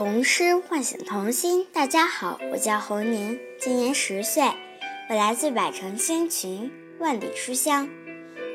[0.00, 1.66] 童诗唤醒童心。
[1.74, 4.42] 大家好，我叫侯宁，今年十岁，
[5.10, 7.86] 我来自百城千群，万里书香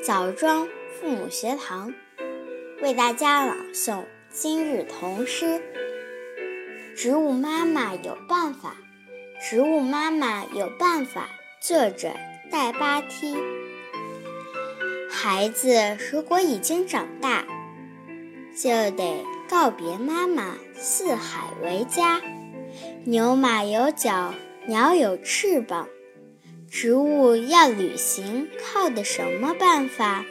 [0.04, 0.66] 枣庄
[0.98, 1.94] 父母学堂，
[2.82, 5.62] 为大家朗诵今日童诗。
[6.96, 8.74] 植物妈妈有办法，
[9.40, 11.28] 植物妈妈有办法。
[11.60, 12.10] 作者
[12.50, 13.36] 戴巴梯。
[15.08, 17.44] 孩子如果已经长大，
[18.60, 19.24] 就得。
[19.48, 22.20] 告别妈妈，四海为家。
[23.04, 24.34] 牛马有脚，
[24.66, 25.88] 鸟有翅膀。
[26.70, 30.24] 植物要旅行，靠的什么办法？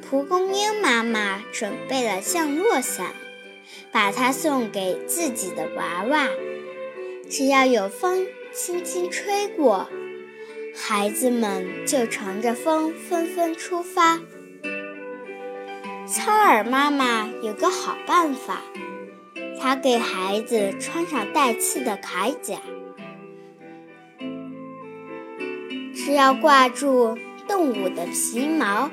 [0.00, 3.12] 蒲公英妈妈准备了降落伞，
[3.90, 6.28] 把它送给自己的娃娃。
[7.28, 9.88] 只要有风轻轻吹过，
[10.76, 14.20] 孩子们就乘着风纷纷出发。
[16.06, 18.62] 苍耳妈妈有个好办法，
[19.62, 22.58] 他给孩子穿上带刺的铠甲，
[25.94, 28.90] 只要挂住动物的皮毛，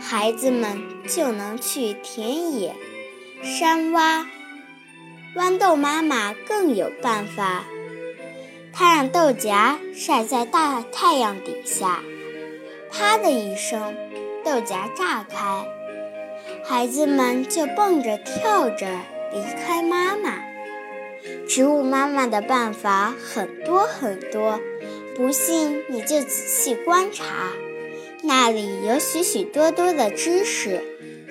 [0.00, 2.76] 孩子们就能去田野、
[3.42, 4.24] 山洼。
[5.34, 7.64] 豌豆妈妈更有办法，
[8.72, 12.04] 她让豆荚晒在大太阳底下，
[12.88, 13.96] 啪的一声。
[14.44, 15.66] 豆荚炸开，
[16.64, 18.86] 孩子们就蹦着跳着
[19.34, 20.38] 离开妈妈。
[21.48, 24.60] 植物妈妈的办法很多很多，
[25.16, 27.52] 不信你就仔细观察，
[28.22, 30.82] 那里有许许多多的知识，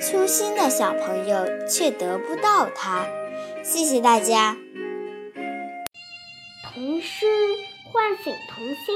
[0.02, 3.06] 粗心的小朋友却得不到它。
[3.64, 4.58] 谢谢大家。
[6.66, 7.26] 童诗
[7.92, 8.96] 唤醒童心。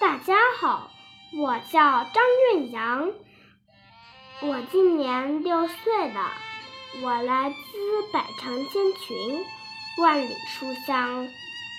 [0.00, 0.90] 大家好，
[1.38, 2.22] 我叫张
[2.52, 3.10] 润阳。
[4.42, 6.32] 我今年六岁了，
[7.02, 9.44] 我来自百城千群，
[9.98, 11.28] 万里书香，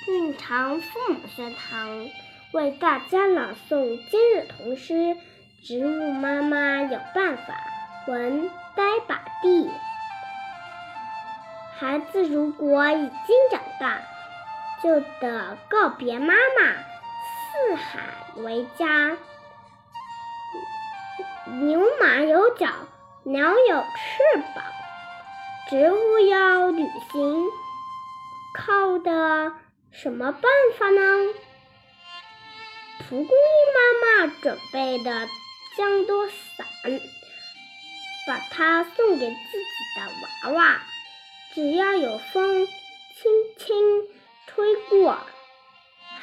[0.08, 2.10] 蕴藏父母学堂，
[2.52, 4.94] 为大家朗诵今日童诗
[5.66, 7.54] 《植物妈妈有办法》。
[8.12, 9.72] 文呆把地，
[11.80, 14.02] 孩子如果已经长大，
[14.84, 16.74] 就得告别妈妈，
[17.70, 18.00] 四海
[18.36, 19.18] 为家。
[21.62, 22.68] 牛马有脚，
[23.24, 24.64] 鸟有翅膀，
[25.68, 27.48] 植物要旅行，
[28.54, 29.54] 靠的
[29.92, 30.44] 什么办
[30.78, 31.02] 法呢？
[33.00, 33.28] 蒲公英
[33.74, 35.28] 妈妈准备的
[35.76, 36.68] 降落伞，
[38.28, 40.82] 把它送给自己的娃娃。
[41.56, 44.04] 只要有风轻轻
[44.46, 45.18] 吹过，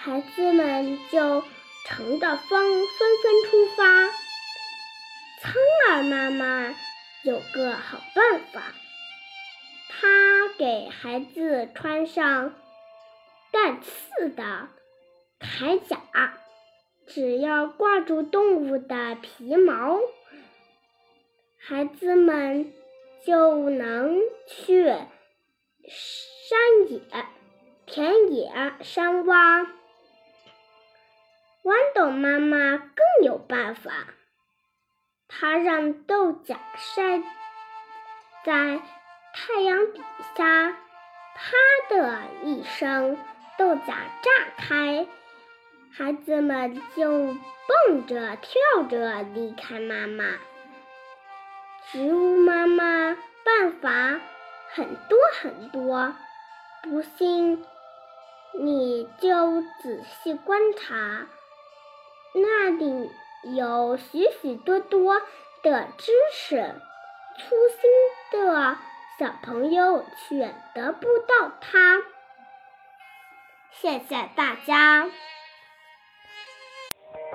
[0.04, 1.42] 孩子们就
[1.88, 3.84] 乘着风纷纷出发。
[5.40, 5.52] 苍
[5.88, 6.72] 耳妈妈
[7.24, 8.62] 有个好办法，
[9.94, 12.54] 她给孩子穿上
[13.50, 14.68] 带刺的
[15.38, 16.00] 铠甲，
[17.06, 20.00] 只要挂住动物的皮毛，
[21.58, 22.72] 孩子们
[23.24, 24.86] 就能去
[25.86, 27.00] 山野、
[27.84, 28.50] 田野、
[28.80, 29.66] 山洼。
[31.62, 33.92] 豌豆妈妈更有办法。
[35.28, 37.22] 她让豆荚晒
[38.44, 38.80] 在
[39.32, 40.00] 太阳底
[40.36, 40.76] 下，
[41.34, 41.56] 啪
[41.88, 43.18] 的一声，
[43.58, 45.06] 豆荚炸开，
[45.96, 50.24] 孩子们就蹦着跳着离开妈妈。
[51.90, 54.20] 植物妈妈办法
[54.74, 56.14] 很多很多，
[56.82, 57.64] 不信
[58.52, 61.26] 你就仔细观察，
[62.34, 63.10] 那里。
[63.56, 65.20] 有许许多多
[65.64, 66.76] 的知识，
[67.36, 67.90] 粗心
[68.30, 68.76] 的
[69.18, 72.00] 小朋友却得不到它。
[73.70, 75.06] 谢谢大家。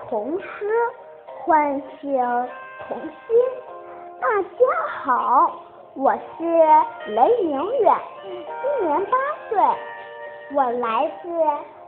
[0.10, 0.48] 童诗
[1.38, 2.20] 唤醒
[2.88, 3.38] 童心。
[4.20, 4.58] 大家
[5.04, 5.62] 好，
[5.94, 6.44] 我是
[7.12, 9.18] 雷明远，今年八
[9.48, 9.60] 岁，
[10.56, 11.30] 我来自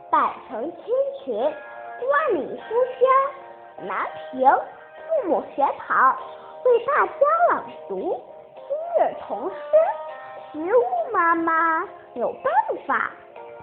[0.08, 0.84] 百城千
[1.24, 3.88] 群，万里书香。
[3.88, 6.16] 南平父母学堂
[6.64, 7.12] 为大家
[7.48, 8.22] 朗读
[9.00, 9.54] 今日童诗
[10.52, 12.52] 《植物妈妈有办
[12.86, 13.10] 法》，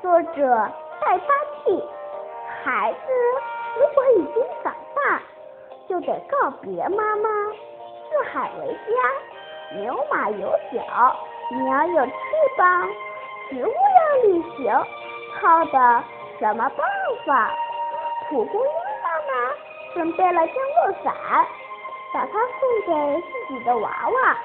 [0.02, 1.28] 作者戴巴
[1.64, 1.84] 蒂。
[2.64, 2.98] 孩子
[3.80, 5.22] 如果已经长大，
[5.88, 7.30] 就得告别妈妈，
[8.10, 9.80] 四海为家。
[9.80, 11.16] 牛马有脚，
[11.52, 12.14] 鸟有翅
[12.58, 12.90] 膀，
[13.52, 14.74] 植物要旅行，
[15.40, 16.04] 靠的
[16.40, 16.78] 什么办
[17.28, 17.54] 法？
[18.28, 18.72] 蒲公英
[19.04, 19.54] 妈妈。
[19.94, 21.14] 准备了降落伞，
[22.12, 24.38] 把它送给自己的娃娃。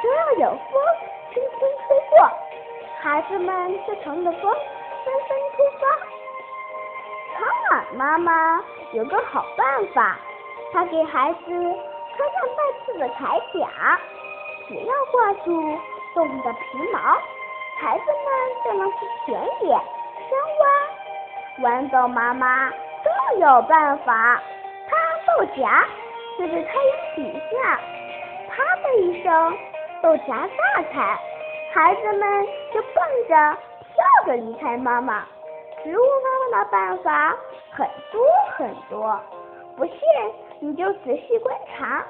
[0.00, 0.82] 只要有风
[1.32, 2.30] 轻轻吹过，
[3.02, 4.40] 孩子们就乘着风
[5.04, 5.86] 纷纷出发。
[7.34, 8.62] 苍耳妈妈
[8.92, 10.18] 有个好办法，
[10.72, 13.98] 她给孩子穿上带刺的铠甲，
[14.68, 15.78] 只要挂住
[16.14, 16.98] 动物的皮毛，
[17.80, 20.30] 孩子们就能去田野、山
[20.60, 20.62] 洼。
[21.62, 24.42] 豌豆妈妈更有办法，
[24.88, 25.68] 她豆荚
[26.38, 27.80] 就在太阳底下，
[28.48, 29.58] 啪的一声，
[30.02, 31.18] 豆荚炸开，
[31.74, 33.58] 孩子们就蹦着、
[33.94, 35.24] 跳着离开妈妈。
[35.84, 37.36] 植物妈妈的办法
[37.70, 38.22] 很多
[38.56, 39.20] 很多，
[39.76, 39.96] 不信
[40.58, 42.04] 你就仔细观察，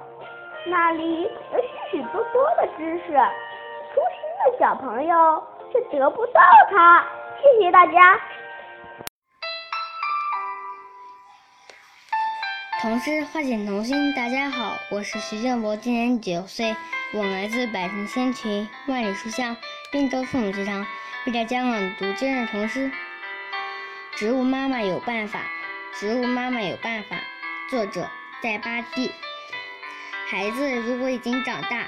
[0.67, 3.13] 那里有许许多多的知识，
[3.93, 5.43] 粗心的小朋友
[5.73, 6.41] 却得不到
[6.71, 7.05] 它。
[7.43, 8.21] 谢谢大家。
[12.81, 16.75] 童诗唤醒童心，大家好，我是徐建博，今年九岁，
[17.13, 19.55] 我来自百城千群万里书香
[19.93, 20.87] 滨州父母学堂，
[21.27, 22.91] 为大家朗读今日童诗。
[24.17, 25.43] 植物妈妈有办法，
[25.95, 27.19] 植物妈妈有办法。
[27.69, 28.11] 作者
[28.43, 29.13] 戴巴蒂。
[30.31, 31.87] 孩子如果已经长大，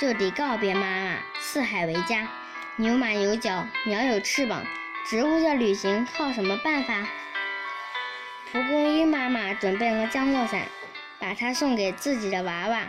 [0.00, 1.18] 就得告别妈妈。
[1.38, 2.26] 四海为家，
[2.74, 4.64] 牛马有脚，鸟有翅膀。
[5.06, 7.06] 植物要旅行靠什么办法？
[8.52, 10.60] 蒲公英妈妈准备了降落伞，
[11.18, 12.82] 把它送给自己的娃娃。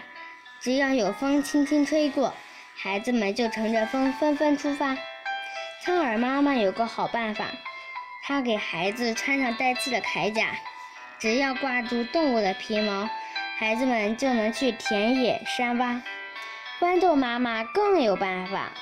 [0.59, 2.33] 只要有风轻轻吹过，
[2.75, 4.97] 孩子们就乘着风纷纷出发。
[5.81, 7.45] 苍耳妈妈有个好办法。
[8.23, 10.49] 她给孩子穿上带刺的铠甲，
[11.17, 13.09] 只要挂住动物的皮毛，
[13.57, 16.01] 孩子们就能去田野、山洼。
[16.81, 18.73] 豌豆妈妈更有办法，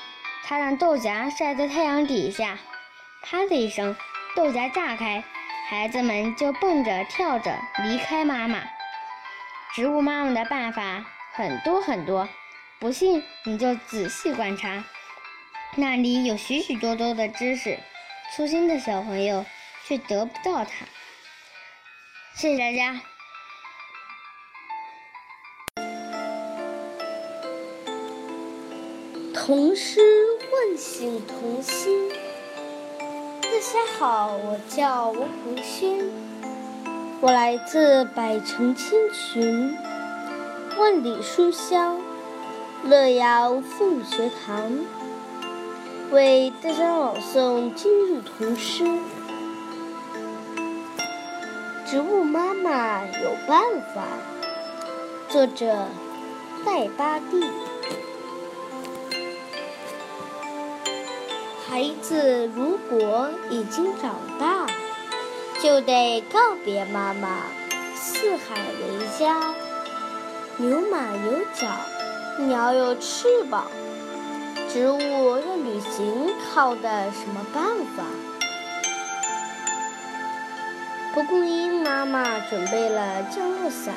[0.42, 2.58] 她让豆荚晒在太阳底下，
[3.22, 3.94] 啪的一声，
[4.34, 5.22] 豆荚炸开，
[5.72, 8.62] 孩子们就蹦着、跳着离开妈妈。
[9.74, 11.02] 植物妈妈的办法
[11.32, 12.28] 很多很多，
[12.78, 14.84] 不信你就仔细观察，
[15.76, 17.78] 那里有许许多多的知识。
[18.36, 19.46] 粗心的小朋友
[19.86, 20.84] 却得不到它。
[22.34, 23.00] 谢谢大家。
[29.34, 30.02] 童诗
[30.50, 32.21] 唤醒童心。
[33.62, 35.96] 大家好，我叫吴红轩，
[37.20, 39.78] 我来自百城千群，
[40.76, 42.00] 万里书香，
[42.82, 44.72] 乐阳父母学堂。
[46.10, 48.84] 为大家朗诵今日童诗。
[51.86, 53.62] 植物妈妈有办
[53.94, 54.02] 法。
[55.28, 55.86] 作者
[56.66, 57.44] 戴巴蒂。
[61.72, 64.66] 孩子如果已经长大，
[65.62, 67.44] 就得告别妈妈。
[67.96, 69.54] 四海为家，
[70.58, 71.66] 牛马有脚，
[72.46, 73.68] 鸟有翅膀。
[74.68, 77.64] 植物要旅行靠的什么办
[77.96, 78.04] 法？
[81.14, 83.94] 蒲公英妈妈准备了降落伞，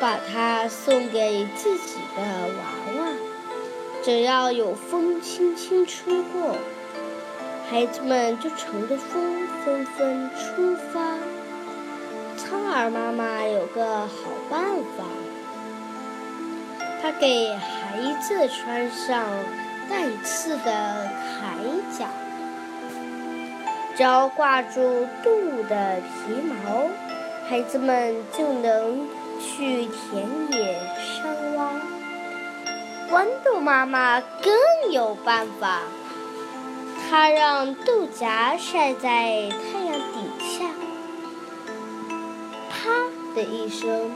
[0.00, 3.08] 把它送给自己的娃娃。
[4.02, 6.56] 只要有风轻轻吹过，
[7.70, 11.18] 孩子们就乘着风纷纷出发。
[12.36, 14.60] 苍耳妈妈有个好办
[14.96, 15.04] 法。
[17.02, 19.24] 他给孩子穿上
[19.88, 21.08] 带刺的
[21.40, 22.08] 铠甲，
[23.96, 26.88] 只要挂住动物的皮毛，
[27.48, 29.06] 孩子们就能
[29.40, 31.58] 去田野、山洼。
[33.10, 35.80] 豌豆妈妈更有办法，
[37.08, 40.66] 她让豆荚晒在太阳底下，
[42.70, 42.90] 啪
[43.34, 44.10] 的一声。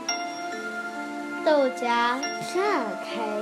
[1.43, 2.21] 豆荚
[2.53, 3.41] 炸开，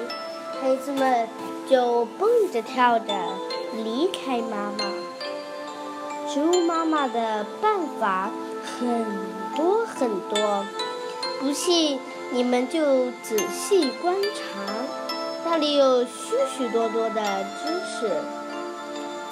[0.61, 1.27] 孩子们
[1.69, 3.13] 就蹦着跳着
[3.73, 4.85] 离开妈妈。
[6.27, 8.31] 植物妈妈的办法
[8.63, 9.05] 很
[9.55, 10.65] 多很多，
[11.41, 14.39] 不信你们就仔细观察，
[15.43, 18.12] 那里有许许多多的知识。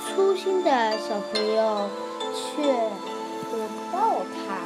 [0.07, 1.87] 粗心的小朋友
[2.33, 4.57] 却得不到它。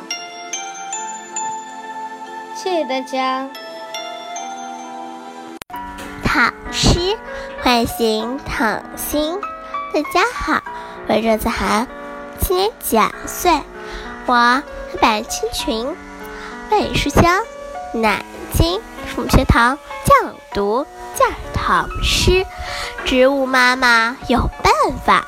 [2.55, 3.49] 谢谢大家。
[6.23, 7.17] 唐诗
[7.61, 9.37] 唤醒躺心。
[9.93, 10.63] 大家好，
[11.09, 11.85] 我是子涵，
[12.39, 13.51] 今年九岁，
[14.27, 14.63] 我
[15.01, 15.93] 百青群
[16.73, 17.43] 万里书香
[17.93, 22.43] 南京父母学堂讲读讲唐诗。
[23.05, 24.73] 植物妈妈有办
[25.05, 25.23] 法，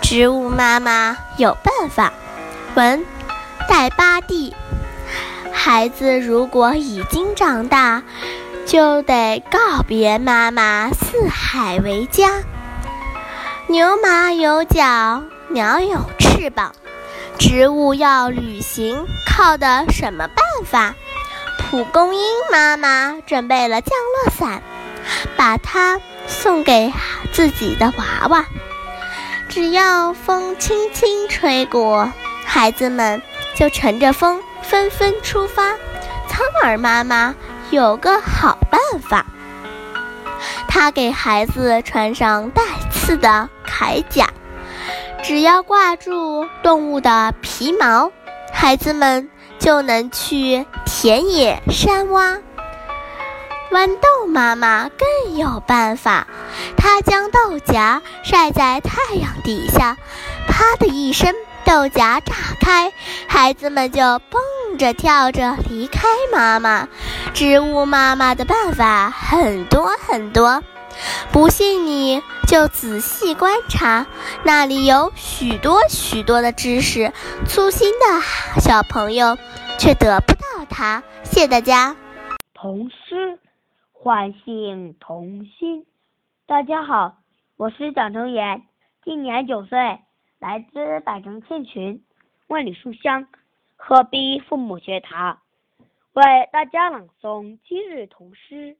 [0.00, 2.14] 植物妈妈有办法。
[2.74, 3.04] 文
[3.68, 4.56] 戴巴蒂，
[5.52, 8.02] 孩子如果已经长大。
[8.64, 12.42] 就得告别妈妈，四海为家。
[13.66, 16.72] 牛马有脚，鸟有翅膀，
[17.38, 20.94] 植物要旅行，靠的什么办法？
[21.56, 23.92] 蒲公英妈妈准备了降
[24.24, 24.62] 落伞，
[25.36, 26.92] 把它送给
[27.32, 28.44] 自己的娃娃。
[29.48, 32.12] 只要风轻轻吹过，
[32.44, 33.22] 孩子们
[33.54, 35.74] 就乘着风纷纷出发。
[36.26, 37.34] 苍耳妈妈
[37.70, 39.26] 有个好办法，
[40.66, 44.28] 她给孩子穿上带刺的铠甲，
[45.28, 48.10] 只要挂住动物的皮毛，
[48.50, 52.40] 孩子们就能去田野山洼。
[53.70, 56.26] 豌豆妈妈更有办法，
[56.78, 59.98] 她将豆荚晒在太阳底下，
[60.48, 62.90] 啪的一声，豆荚炸开，
[63.26, 66.88] 孩子们就蹦着跳着离开妈妈。
[67.34, 70.62] 植物妈妈的办法很多很多，
[71.32, 74.06] 不信你就仔细观察，
[74.44, 77.12] 那里有许多许多的知识，
[77.46, 79.36] 粗心的小朋友
[79.78, 81.02] 却得不到它。
[81.22, 81.96] 谢谢大家。
[82.54, 83.38] 童诗。
[84.00, 85.84] 唤醒童心。
[86.46, 87.16] 大家好，
[87.56, 88.62] 我是蒋成言，
[89.04, 89.98] 今年九岁，
[90.38, 92.02] 来自百城千群，
[92.46, 93.26] 万里书香，
[93.76, 95.40] 鹤壁父母学堂，
[96.12, 98.76] 为大家朗诵今日童诗。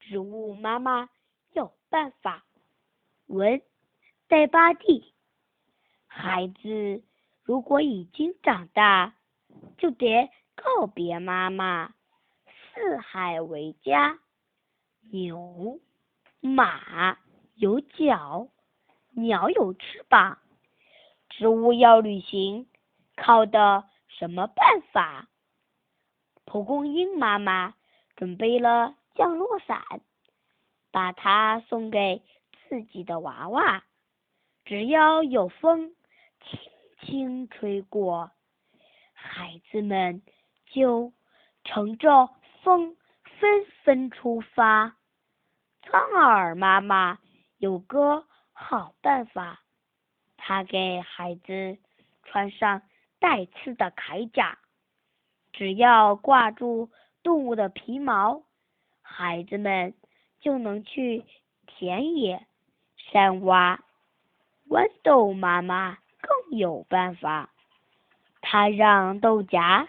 [0.00, 1.08] 植物妈妈
[1.90, 2.44] 办法。
[3.26, 3.60] 文
[4.26, 5.14] 戴巴蒂。
[6.06, 7.02] 孩子
[7.42, 9.14] 如果已经长大，
[9.76, 11.94] 就得告别妈妈，
[12.46, 14.18] 四海为家。
[15.10, 15.80] 牛、
[16.40, 17.18] 马
[17.54, 18.48] 有脚，
[19.12, 20.38] 鸟有翅膀，
[21.30, 22.68] 植物要旅行，
[23.16, 25.28] 靠的什么办法？
[26.44, 27.74] 蒲公英妈妈
[28.16, 30.02] 准备了降落伞，
[30.90, 32.22] 把它送给
[32.68, 33.84] 自己的娃娃。
[34.64, 35.94] 只要有风
[36.40, 36.60] 轻
[37.00, 38.30] 轻吹过，
[39.12, 40.22] 孩子们
[40.66, 41.12] 就
[41.64, 42.28] 乘着
[42.62, 42.96] 风
[43.40, 44.96] 纷纷出发。
[45.82, 47.18] 苍耳妈妈
[47.56, 49.62] 有个好办法，
[50.36, 51.78] 她给孩子
[52.24, 52.82] 穿上
[53.18, 54.58] 带刺的铠甲，
[55.52, 56.90] 只要挂住
[57.22, 58.42] 动物的皮毛，
[59.00, 59.94] 孩子们
[60.40, 61.24] 就能去
[61.66, 62.46] 田野、
[62.96, 63.78] 山洼。
[64.68, 67.50] 豌豆妈妈更有办法，
[68.40, 69.88] 她让豆荚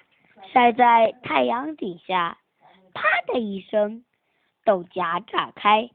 [0.53, 2.37] 晒在太阳底下，
[2.93, 4.05] 啪的一声。
[4.65, 5.89] 豆荚炸开，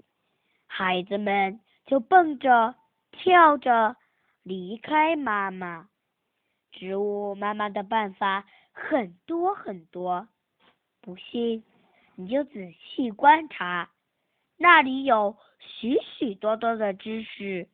[0.67, 2.75] 孩子们就蹦着、
[3.13, 3.97] 跳着
[4.43, 5.89] 离开妈妈。
[6.73, 10.27] 植物妈妈的办法很多很多，
[11.01, 11.63] 不信
[12.17, 13.91] 你就仔细观察，
[14.57, 17.69] 那里有许许多多的知识，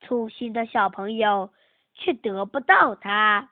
[0.00, 1.50] 粗心的小朋友
[1.94, 3.48] 却得不到它。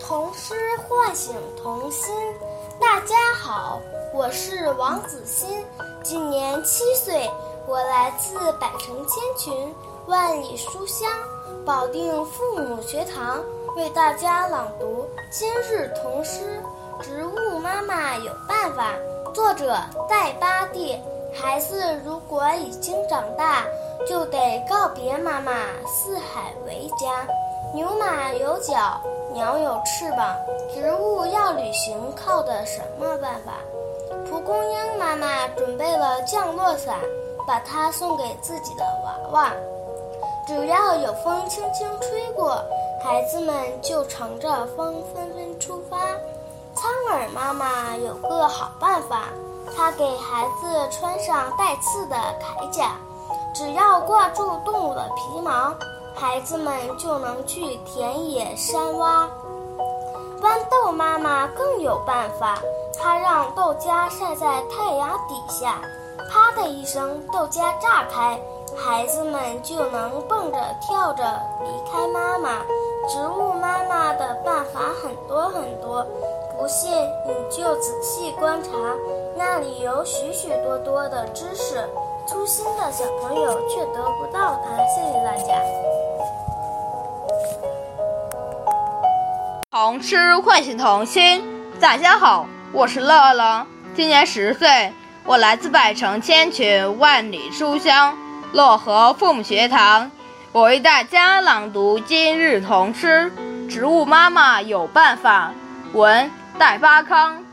[0.00, 2.12] 童诗唤醒童心。
[2.80, 3.80] 大家好，
[4.12, 5.64] 我是王子欣。
[6.02, 7.30] 今年七岁，
[7.68, 9.74] 我来自百城千群，
[10.08, 11.08] 万里书香，
[11.64, 13.40] 保定父母学堂，
[13.76, 16.60] 为大家朗读今日童诗
[17.00, 18.92] 《植物妈妈有办法》。
[19.32, 19.74] 作者
[20.08, 20.98] 戴巴蒂。
[21.34, 23.64] 孩子如果已经长大，
[24.06, 25.52] 就得告别妈妈，
[25.86, 27.26] 四海为家。
[27.74, 29.00] 牛马有脚，
[29.32, 30.36] 鸟有翅膀，
[30.72, 33.54] 植物要旅行，靠的什么办法？
[34.30, 36.98] 蒲公英妈妈准备了降落伞，
[37.46, 39.52] 把它送给自己的娃娃。
[40.46, 42.62] 只要有风轻轻吹过，
[43.02, 45.96] 孩子们就乘着风纷纷出发。
[46.74, 49.28] 苍耳妈妈有个好办法，
[49.76, 52.92] 她给孩子穿上带刺的铠甲，
[53.54, 55.74] 只要挂住动物的皮毛，
[56.14, 59.28] 孩子们就能去田野山洼。
[60.40, 62.58] 豌豆妈妈更有办法。
[62.96, 65.82] 它让豆荚晒在太阳底下，
[66.30, 68.40] 啪的一声，豆荚炸开，
[68.76, 71.24] 孩子们就能蹦着跳着
[71.64, 72.60] 离开妈妈。
[73.08, 76.06] 植物妈妈的办法很多很多，
[76.56, 76.90] 不信
[77.26, 78.70] 你就仔细观察，
[79.36, 81.88] 那里有许许多多的知识，
[82.26, 84.76] 粗心的小朋友却得不到它。
[84.86, 85.54] 谢谢大家。
[89.72, 91.44] 童诗唤醒童心，
[91.80, 92.46] 大家好。
[92.72, 94.92] 我是乐乐，今年十岁，
[95.24, 98.16] 我来自百城千群，万里书香，
[98.52, 100.10] 漯河父母学堂。
[100.52, 103.32] 我为大家朗读今日童诗
[103.68, 105.50] 《植物妈妈有办法》。
[105.98, 107.43] 文戴巴康。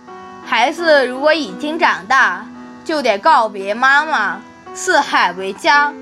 [0.45, 2.45] 孩子如果已经长大，
[2.83, 4.41] 就得告别妈妈。
[4.73, 5.93] 四海为家，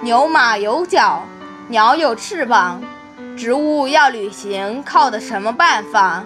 [0.00, 1.22] 牛马有脚，
[1.68, 2.80] 鸟有翅膀，
[3.36, 6.22] 植物要旅行，靠的什么办法？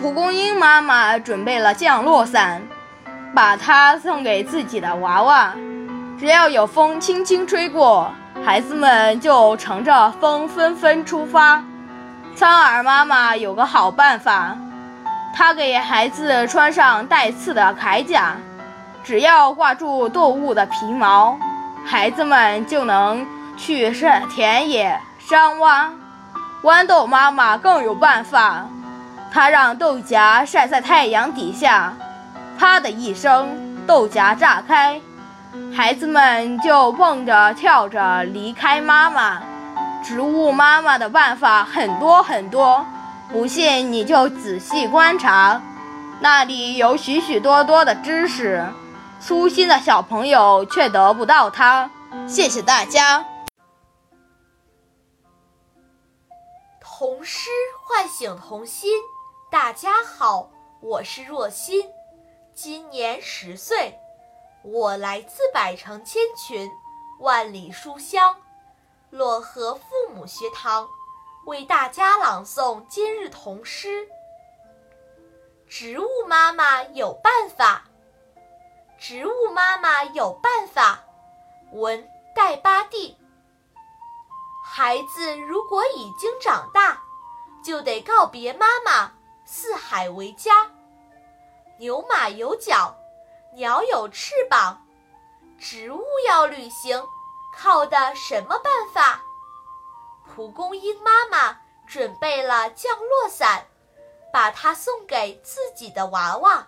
[0.00, 2.62] 蒲公英妈妈准备了降落伞，
[3.34, 5.52] 把它送给自己的娃娃。
[6.18, 8.12] 只要有风轻轻吹过，
[8.44, 11.62] 孩子们就乘着风纷纷出发。
[12.34, 14.56] 苍耳妈妈有个好办法。
[15.38, 18.32] 他给孩子穿上带刺的铠甲，
[19.04, 21.38] 只要挂住动物的皮毛，
[21.84, 25.90] 孩子们就能去山田野山洼。
[26.62, 28.66] 豌豆妈妈更有办法，
[29.30, 31.92] 她让豆荚晒在太阳底下，
[32.58, 33.46] 啪的一声，
[33.86, 34.98] 豆荚炸开，
[35.76, 39.42] 孩子们就蹦着跳着离开妈妈。
[40.02, 42.86] 植物妈妈的办法很多很多。
[43.28, 45.60] 不信你就仔细观察，
[46.20, 48.64] 那里有许许多多的知识，
[49.20, 51.90] 粗心的小朋友却得不到它。
[52.28, 53.26] 谢谢大家。
[56.80, 57.50] 童诗
[57.84, 58.90] 唤醒童心，
[59.50, 60.48] 大家好，
[60.80, 61.84] 我是若欣，
[62.54, 63.98] 今年十岁，
[64.62, 66.70] 我来自百城千群，
[67.20, 68.36] 万里书香，
[69.12, 69.82] 漯河父
[70.14, 70.88] 母学堂。
[71.46, 74.08] 为大家朗诵今日童诗。
[75.68, 77.84] 植物妈妈有办法，
[78.98, 81.04] 植物妈妈有办法。
[81.70, 83.16] 文戴巴蒂。
[84.64, 87.00] 孩子如果已经长大，
[87.64, 89.12] 就得告别妈妈，
[89.44, 90.68] 四海为家。
[91.78, 92.92] 牛马有脚，
[93.54, 94.84] 鸟有翅膀，
[95.60, 97.00] 植物要旅行，
[97.56, 99.22] 靠的什么办法？
[100.36, 103.64] 蒲公英妈妈准备了降落伞，
[104.30, 106.66] 把它送给自己的娃娃。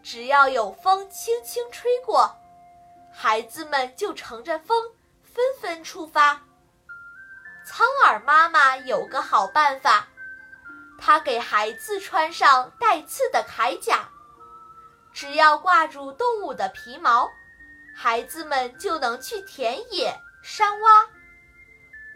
[0.00, 2.32] 只要有风轻轻吹过，
[3.12, 6.40] 孩子们就乘着风纷纷出发。
[7.66, 10.06] 苍耳妈妈有个好办法，
[11.00, 14.08] 她给孩子穿上带刺的铠甲，
[15.12, 17.28] 只要挂住动物的皮毛，
[17.96, 21.08] 孩子们就能去田野、山洼。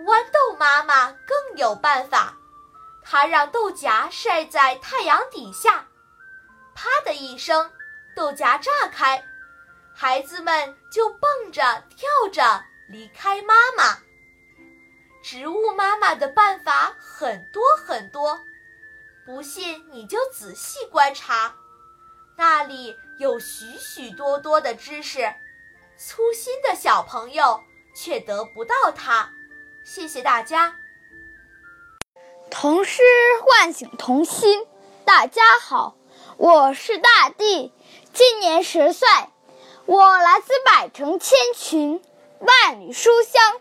[0.04, 2.36] 豌豆妈妈更有办法，
[3.02, 5.86] 她让豆荚晒在太阳底下，
[6.74, 7.70] 啪的一声，
[8.16, 9.24] 豆荚炸开，
[9.94, 11.62] 孩子们就蹦着
[11.96, 13.98] 跳着离开妈妈。
[15.22, 18.40] 植物妈妈的办法很多很多，
[19.24, 21.54] 不信你就仔细观察，
[22.36, 25.32] 那里有许许多多的知识，
[25.96, 27.62] 粗心的小朋友
[27.94, 29.30] 却得不到它。
[29.84, 30.76] 谢谢大家。
[32.50, 33.02] 童诗
[33.42, 34.66] 唤醒童心。
[35.04, 35.96] 大家好，
[36.36, 37.72] 我是大地，
[38.12, 39.08] 今年十岁，
[39.86, 42.00] 我来自百城千群，
[42.38, 43.60] 万里书香，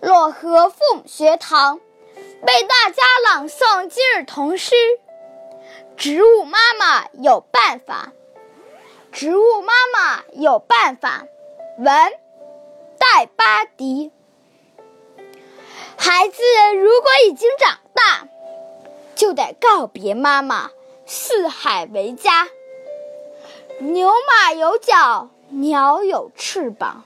[0.00, 1.80] 漯河父母学堂，
[2.16, 4.74] 为大家朗诵今日童诗。
[5.98, 8.12] 植物妈妈有办法，
[9.12, 11.26] 植物妈妈有办法。
[11.78, 11.94] 文，
[12.98, 14.10] 戴巴迪。
[15.96, 16.42] 孩子
[16.76, 18.28] 如果已经长大，
[19.14, 20.70] 就得告别妈妈，
[21.06, 22.48] 四海为家。
[23.80, 27.04] 牛马有脚，鸟有翅膀，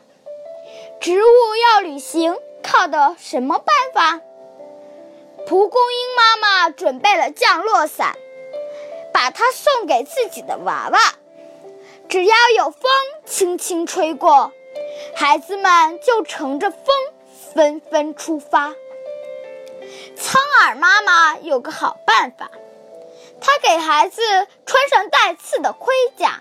[1.00, 4.20] 植物要旅行，靠的什么办法？
[5.46, 8.16] 蒲公英妈妈准备了降落伞，
[9.12, 10.98] 把它送给自己的娃娃。
[12.08, 12.90] 只要有风
[13.24, 14.52] 轻轻吹过，
[15.14, 16.80] 孩子们就乘着风
[17.54, 18.74] 纷纷出发。
[20.16, 22.50] 苍耳妈妈有个好办法，
[23.40, 24.22] 她给孩子
[24.66, 26.40] 穿上带刺的盔甲，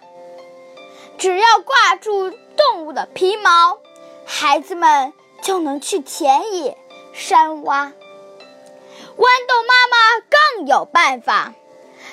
[1.18, 3.80] 只要挂住动物的皮毛，
[4.26, 6.78] 孩子们就能去田野、
[7.14, 7.92] 山洼。
[9.16, 9.98] 豌豆妈妈
[10.58, 11.54] 更有办法，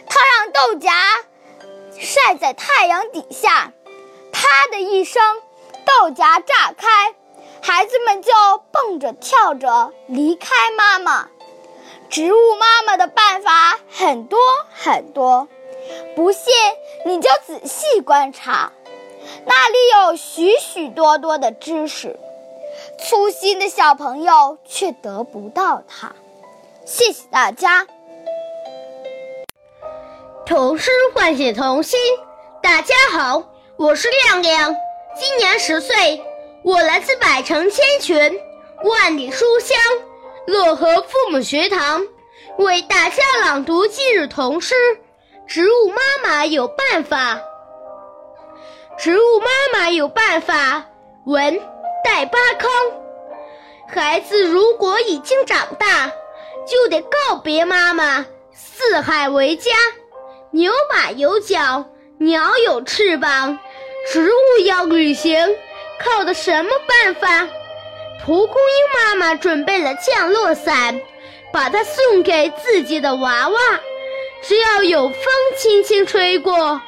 [0.09, 0.93] 她让豆荚
[1.99, 3.73] 晒在太阳底下，
[4.33, 5.23] 啪的一声，
[5.87, 7.15] 豆荚炸开，
[7.62, 8.33] 孩子们就
[8.73, 11.29] 蹦着跳着离开妈妈。
[12.09, 14.38] 植物妈妈的办法很多
[14.73, 15.46] 很多，
[16.16, 16.53] 不信
[17.07, 18.73] 你就仔细观察，
[19.46, 22.18] 那里有许许多多的知识，
[22.99, 26.12] 粗心的小朋友却得不到它。
[26.85, 27.87] 谢谢大家。
[30.44, 32.01] 童诗唤醒童心，
[32.61, 33.44] 大家好，
[33.77, 34.75] 我是亮亮，
[35.14, 36.25] 今年十岁，
[36.62, 38.38] 我来自百城千群，
[38.85, 39.79] 万里书香。
[40.46, 42.07] 漯河父母学堂
[42.59, 44.75] 为大家朗读今日童诗。
[45.46, 47.40] 植物妈妈有办法。
[48.99, 50.85] 植物妈妈有办法。
[51.25, 51.59] 文
[52.05, 52.70] 戴巴康。
[53.88, 56.12] 孩子如果已经长大，
[56.66, 58.27] 就得告别妈妈。
[58.53, 59.70] 四海为家，
[60.51, 61.87] 牛马有脚，
[62.18, 63.59] 鸟有翅膀，
[64.12, 65.57] 植物要旅行，
[66.03, 67.49] 靠的什么办法？
[68.25, 71.01] 蒲公英妈妈准备了降落伞，
[71.53, 73.59] 把它送给自己的娃娃。
[74.43, 75.23] 只要有风
[75.57, 76.81] 轻轻吹过，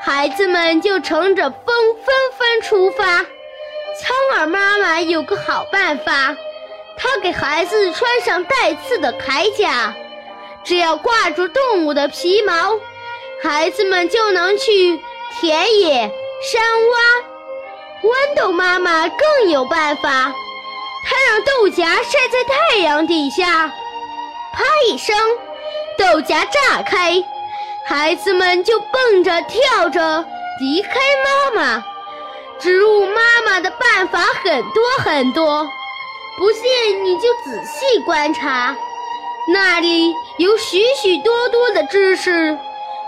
[0.00, 3.04] 孩子们就乘着风纷纷出发。
[4.00, 6.36] 苍耳妈妈有个好办法，
[6.96, 9.94] 她给孩子穿上带刺的铠甲，
[10.64, 12.78] 只要挂住动物的皮毛，
[13.42, 15.00] 孩子们就能去
[15.40, 16.10] 田野、
[16.42, 17.37] 山洼。
[18.02, 20.32] 豌豆妈妈更有办法，
[21.04, 23.68] 她让豆荚晒在太阳底下，
[24.52, 25.16] 啪一声。
[25.98, 27.22] 豆荚炸开，
[27.84, 30.24] 孩子们就蹦着跳着
[30.60, 31.84] 离开妈妈。
[32.60, 35.66] 植物妈妈的办法很多很多，
[36.38, 38.76] 不信你就仔细观察，
[39.52, 42.56] 那里有许许多多的知识，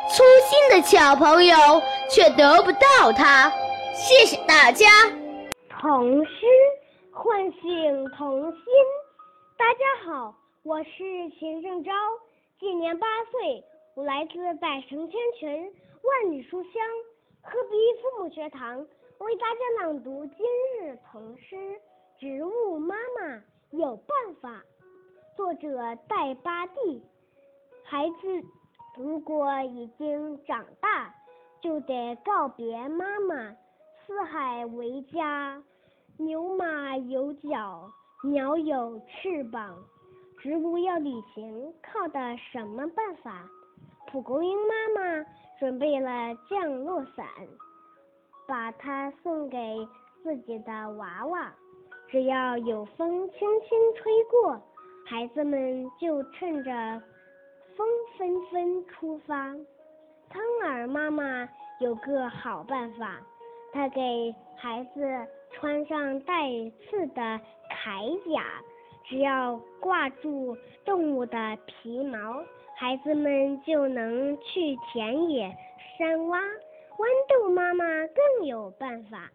[0.08, 1.80] 粗心的小朋友
[2.12, 3.52] 却得不到它。
[4.00, 4.86] 谢谢大家。
[5.68, 6.46] 童诗
[7.12, 8.64] 唤醒童心。
[9.58, 11.92] 大家好，我是秦正昭。
[12.58, 13.62] 今年八岁，
[13.94, 16.72] 我来自百城千群，万里书香
[17.42, 18.78] 鹤壁父母学堂，
[19.18, 20.46] 为大家朗读今
[20.80, 21.54] 日童诗
[22.18, 24.48] 《植物妈妈有办法》。
[25.36, 25.76] 作者
[26.08, 27.02] 戴巴蒂。
[27.84, 28.42] 孩子
[28.96, 31.14] 如果已经长大，
[31.60, 33.54] 就得告别妈妈。
[34.10, 35.62] 四海为家，
[36.16, 37.88] 牛马有脚，
[38.24, 39.78] 鸟有翅膀。
[40.40, 43.48] 植物要旅行，靠的什么办法？
[44.08, 45.24] 蒲公英妈妈
[45.60, 46.10] 准备了
[46.50, 47.24] 降落伞，
[48.48, 49.88] 把它送给
[50.24, 51.52] 自己的娃娃。
[52.08, 54.60] 只要有风轻轻吹过，
[55.06, 57.00] 孩子们就趁着
[57.76, 57.86] 风
[58.18, 59.54] 纷纷出发。
[60.32, 63.20] 苍耳妈妈有个好办法，
[63.72, 66.48] 他给孩子穿上带
[66.80, 68.44] 刺的铠甲。
[69.08, 72.44] 只要挂住动物的皮毛，
[72.76, 75.56] 孩子们就能去田野、
[75.98, 76.38] 山洼。
[76.96, 79.30] 豌豆妈妈更有办法，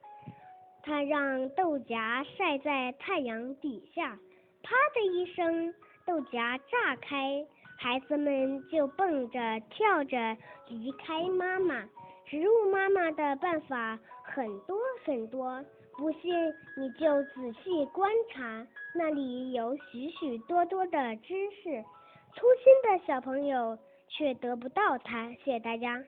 [0.83, 4.19] 她让豆荚晒在太阳底下，
[4.61, 5.73] 啪的一声，
[6.05, 7.43] 豆荚炸开，
[7.79, 9.39] 孩子们就蹦着
[9.71, 11.83] 跳着离开妈妈。
[12.27, 13.99] 植物妈妈的办法
[14.35, 15.63] 很多很多。
[15.97, 16.29] 不信，
[16.75, 21.81] 你就仔细观察，那里有许许多多的知识，
[22.33, 25.29] 粗心的小朋友却得不到它。
[25.45, 26.03] 谢谢大家。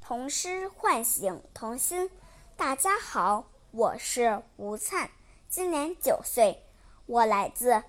[0.00, 2.10] 童诗唤醒童心。
[2.56, 5.10] 大家好，我是吴灿，
[5.48, 6.64] 今年九岁，
[7.06, 7.84] 我来自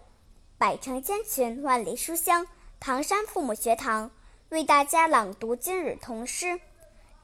[0.59, 2.45] 百城千群万里书香
[2.79, 4.11] 唐山父母学堂，
[4.49, 6.59] 为大家朗读今日童诗。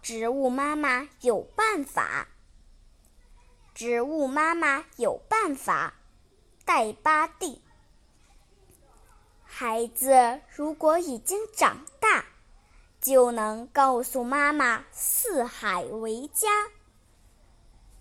[0.07, 2.29] 植物妈妈有办法。
[3.73, 5.95] 植物妈妈有办法。
[6.63, 7.61] 戴巴蒂。
[9.43, 12.23] 孩子如果已经长大，
[13.01, 16.69] 就能告诉妈妈：四海为家。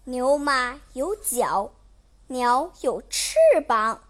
[0.04, 1.72] 牛马有脚，
[2.28, 3.34] 鸟有翅
[3.66, 4.00] 膀，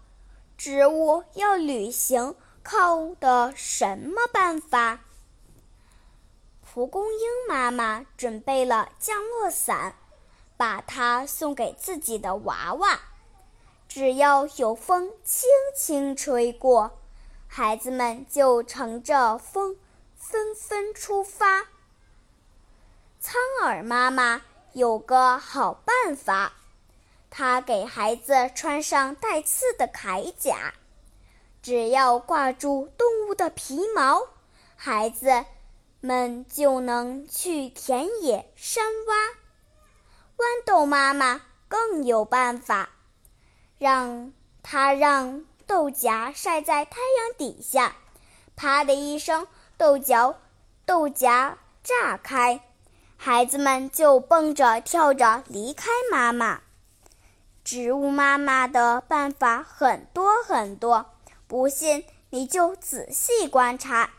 [0.55, 4.99] 植物要旅行，靠的什么办法？
[6.77, 9.95] 蒲公英妈妈准备了降落伞，
[10.57, 12.99] 把它送给自己的娃娃。
[13.87, 16.99] 只要有风轻轻吹过，
[17.47, 19.75] 孩子们就乘着风
[20.15, 21.65] 纷纷出发。
[23.19, 26.53] 苍耳妈妈有个好办法，
[27.31, 30.75] 她给孩子穿上带刺的铠甲，
[31.63, 34.27] 只要挂住动物的皮毛，
[34.75, 35.43] 孩子。
[35.99, 39.35] 们就能去田野、山洼。
[40.37, 42.89] 豌豆妈妈更有办法，
[43.79, 44.31] 让
[44.61, 47.95] 它让豆荚晒在太阳底下，
[48.55, 50.39] 啪的一声，豆角
[50.85, 52.61] 豆荚炸开，
[53.17, 56.61] 孩子们就蹦着跳着离开妈妈。
[57.63, 61.13] 植物妈妈的办法很多很多，
[61.47, 64.11] 不信你就仔细观察，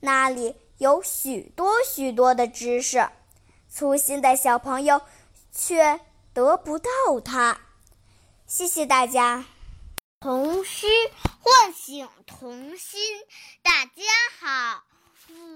[0.00, 0.56] 那里。
[0.78, 3.08] 有许多许多的知识，
[3.66, 5.00] 粗心的小朋友
[5.50, 6.00] 却
[6.34, 6.90] 得不到
[7.24, 7.58] 它。
[8.46, 9.46] 谢谢大家。
[10.20, 10.86] 童诗
[11.40, 13.00] 唤醒童心。
[13.62, 14.02] 大家
[14.38, 14.84] 好，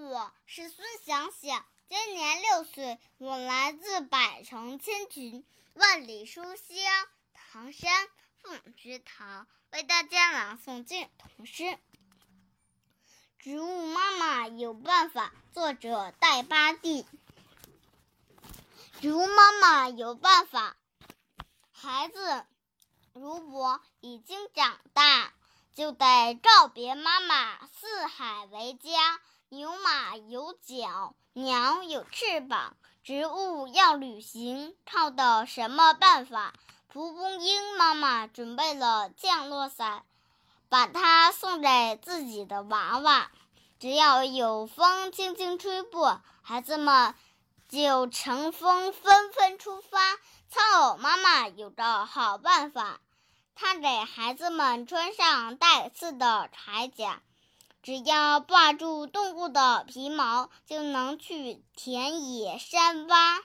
[0.09, 8.09] 我是孙想想，今年六岁，我来自百城千群，万里书香唐山
[8.42, 11.76] 凤学堂，为大家朗诵今日童诗。
[13.42, 17.07] 植物妈妈有办法，作者戴巴蒂。
[19.00, 20.76] 植物妈妈有办法，
[21.72, 22.44] 孩子
[23.14, 25.33] 如果已经长大，
[25.74, 27.66] 就得告别妈妈。
[27.68, 36.53] 四海为家，牛马有脚，鸟有翅膀，植物要旅行，靠的什么办法？
[36.88, 40.05] 蒲公英妈妈准备了降落伞。
[40.70, 43.30] 把它送给自己的娃娃，
[43.80, 47.14] 只要有风轻轻吹过，孩子们
[47.68, 49.98] 就乘风纷纷出发。
[50.48, 53.00] 苍偶妈妈有个好办法，
[53.56, 57.20] 她给孩子们穿上带刺的铠甲，
[57.83, 63.42] 只要挂住动物的皮毛，就能去田野山洼。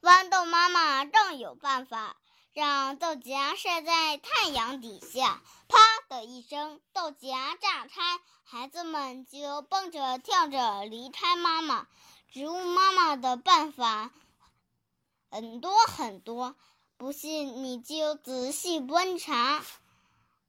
[0.00, 2.16] 豌豆妈妈更有办法。
[2.60, 5.78] 让豆荚晒在太阳底下，啪
[6.10, 11.86] 的一声，豆荚炸开，孩子们就蹦着跳着离开妈妈。
[12.30, 14.10] 植物妈妈的办法
[15.30, 16.54] 很多很多，
[16.98, 19.64] 不信你就仔细观察，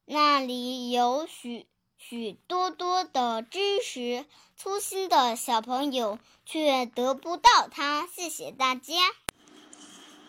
[0.03, 4.25] 那里有许许多多的知识，
[4.57, 8.05] 粗心的小朋友却得不到它。
[8.07, 8.93] 谢谢大家。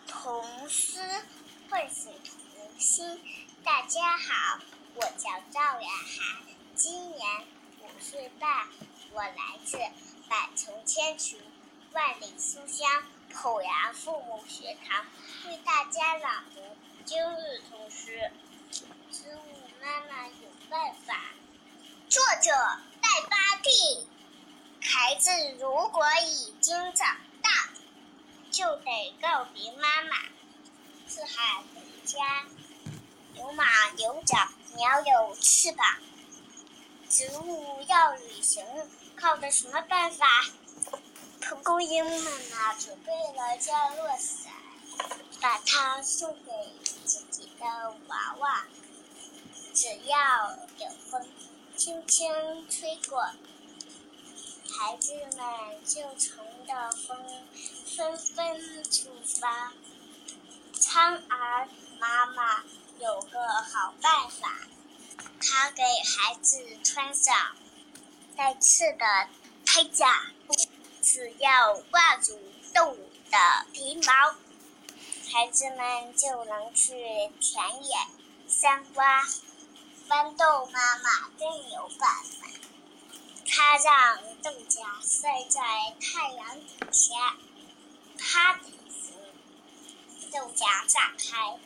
[0.07, 1.01] 童诗。
[1.73, 3.19] 唤醒童心。
[3.63, 4.59] 大家好，
[4.93, 6.43] 我叫赵远涵，
[6.75, 7.27] 今年
[7.81, 8.67] 五岁半，
[9.11, 9.79] 我来自
[10.29, 11.41] 百城千群、
[11.93, 12.87] 万里书香
[13.33, 15.03] 口牙父母学堂，
[15.47, 16.61] 为大家朗读
[17.05, 18.31] 今日童诗。
[19.11, 19.41] 植物
[19.81, 21.15] 妈妈有办法。
[22.07, 22.51] 作者
[23.01, 24.07] 戴巴蒂。
[24.79, 27.49] 孩子如果已经长大，
[28.51, 30.17] 就得告别妈妈。
[31.13, 32.43] 四海为家，
[33.35, 34.35] 有马有脚，
[34.75, 35.85] 鸟有翅膀。
[37.07, 38.65] 植物要旅行，
[39.15, 40.25] 靠的什么办法？
[41.39, 44.51] 蒲公英妈妈准备了降落伞，
[45.39, 46.51] 把它送给
[47.05, 47.65] 自己的
[48.07, 48.65] 娃娃。
[49.71, 51.23] 只要有风
[51.77, 53.21] 轻轻吹过，
[54.67, 57.23] 孩子们就乘着风
[57.95, 59.73] 纷纷出发。
[60.93, 61.67] 苍耳
[61.99, 62.63] 妈妈
[62.99, 64.47] 有个好办法，
[65.41, 67.35] 她给孩子穿上
[68.37, 69.27] 带刺的
[69.65, 70.27] 铠甲，
[71.01, 72.39] 只要挂住
[72.75, 74.35] 动物的皮毛，
[75.31, 76.93] 孩子们就能去
[77.41, 77.95] 田野、
[78.47, 79.25] 山洼。
[80.07, 82.47] 豌豆妈妈更有办法，
[83.49, 85.59] 她让豆荚晒在
[85.99, 87.35] 太阳底下，
[88.19, 88.72] 啪的。
[90.33, 91.59] 豆荚炸开，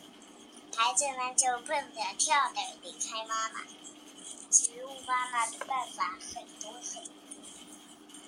[0.76, 3.62] 孩子们就蹦着跳着离开妈妈。
[4.52, 7.14] 植物妈妈的办法很多很多，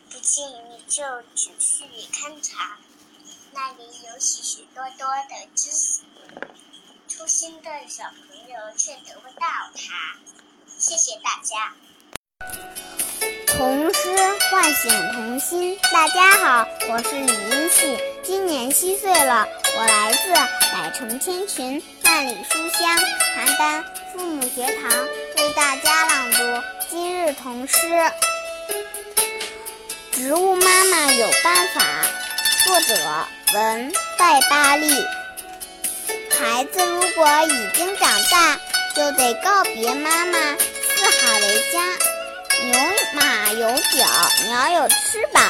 [0.10, 1.04] 不信你就
[1.36, 2.78] 仔细勘察，
[3.52, 6.04] 那里有许许多多的知识，
[7.10, 10.16] 粗心的小朋友却得不到它。
[10.78, 11.74] 谢谢大家。
[13.48, 14.16] 童诗
[14.50, 15.78] 唤醒童心。
[15.92, 17.98] 大家好，我是李英旭，
[18.30, 19.48] 今年七岁了。
[19.76, 20.32] 我来自
[20.72, 22.96] 百城千群、万里书香
[23.36, 26.38] 邯郸父母学堂，为大家朗读
[26.92, 27.76] 今日童诗。
[30.12, 31.82] 植物妈妈有办法。
[32.66, 32.94] 作者
[33.56, 34.94] 文拜巴利。
[36.40, 38.60] 孩子如果已经长大，
[38.96, 40.38] 就得告别妈妈。
[40.38, 41.82] 四海为家。
[42.62, 42.78] 牛
[43.14, 44.06] 马有脚，
[44.46, 45.42] 鸟有翅膀，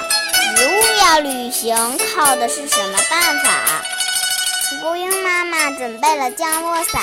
[0.60, 1.74] 植物要旅行，
[2.14, 3.82] 靠的是什么办法？
[4.70, 7.02] 蒲公英妈妈准备了降落伞，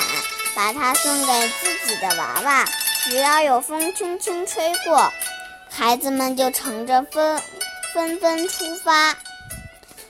[0.55, 2.65] 把它送给自己的娃娃。
[3.05, 5.11] 只要有风轻轻吹过，
[5.71, 7.41] 孩子们就乘着风
[7.95, 9.17] 纷纷出发。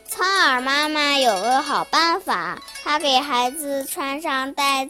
[0.09, 4.89] 苍耳妈妈有个好办法，她给孩子穿上带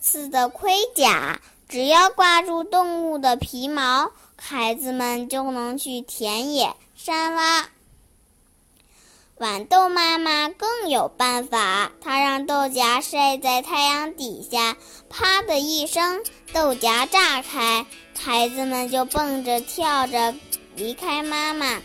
[0.00, 4.10] 刺的盔甲，只要挂住动物的皮毛。
[4.36, 7.66] 孩子们就能去田野、山洼。
[9.36, 14.76] 豌豆妈妈更有办法，她让豆荚晒在太阳底下，
[15.10, 17.84] 啪的一声，豆荚炸开，
[18.16, 20.34] 孩子们就蹦着跳着
[20.76, 21.82] 离开妈妈。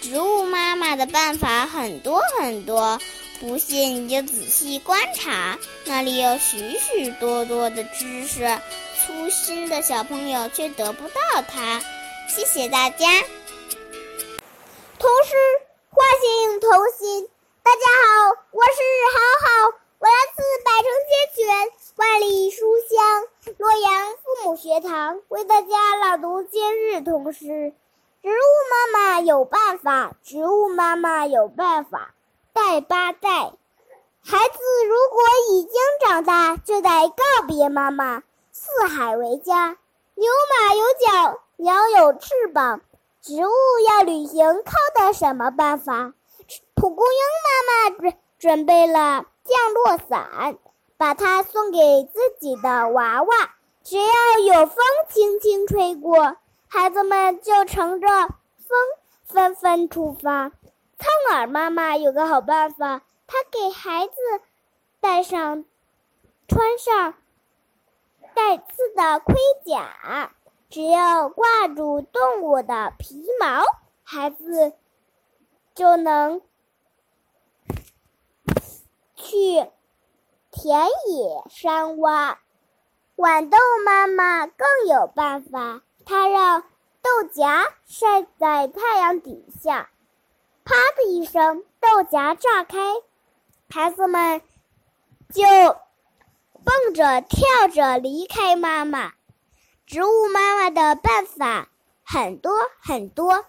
[0.00, 2.98] 植物妈妈的办法很多很多，
[3.40, 8.58] 不信你就仔细观察，那里有许许多多的知识。
[9.04, 11.82] 粗心的小朋友却得不到它。
[12.26, 13.06] 谢谢大家，
[14.98, 15.34] 同时
[16.00, 17.28] 唤醒童心，
[17.62, 18.80] 大家好，我是
[19.12, 23.26] 好好，我来自百城千卷、万里书香
[23.58, 27.74] 洛阳父母学堂，为大家朗读今日童诗。
[28.22, 28.32] 植物
[28.70, 32.14] 妈妈有办法，植物妈妈有办法，
[32.54, 33.52] 带八带。
[34.22, 39.76] 孩子如果已经长大，就得告别妈妈，四海为家。
[40.14, 42.80] 牛马有脚，鸟有翅膀。
[43.22, 43.50] 植物
[43.86, 46.14] 要旅行靠的什么办法？
[46.74, 50.58] 蒲公英妈妈准准备了降落伞，
[50.96, 53.28] 把它送给自己的娃娃。
[53.82, 54.76] 只要有风
[55.08, 56.36] 轻轻吹过，
[56.68, 58.78] 孩子们就乘着风
[59.24, 60.50] 纷纷出发。
[60.98, 64.12] 苍耳妈妈有个好办法，她给孩子
[65.00, 65.64] 戴上、
[66.48, 67.14] 穿上
[68.34, 69.34] 带刺的盔
[69.66, 70.32] 甲，
[70.70, 73.64] 只要挂住动物的皮毛，
[74.04, 74.72] 孩子
[75.74, 76.40] 就能
[79.16, 79.66] 去
[80.52, 82.36] 田野山洼。
[83.16, 86.62] 豌豆妈妈更有办法，她让
[87.02, 89.90] 豆荚晒在太阳底下。
[90.64, 92.78] 啪的一声，豆荚炸开，
[93.68, 94.40] 孩子们
[95.34, 95.42] 就
[96.64, 99.12] 蹦着跳着离开妈妈。
[99.90, 101.68] 植物妈妈的办法
[102.04, 103.44] 很多很多，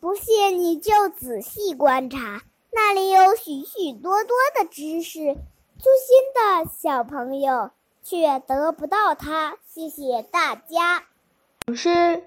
[0.00, 5.36] 不信你就仔细观察，那里有许许多多的知识。
[5.78, 7.70] 粗心的小朋友
[8.02, 9.58] 却得不到它。
[9.64, 11.04] 谢谢大家。
[11.68, 12.24] 老师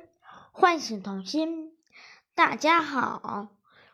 [0.53, 1.73] 唤醒童心。
[2.33, 3.49] 大家好。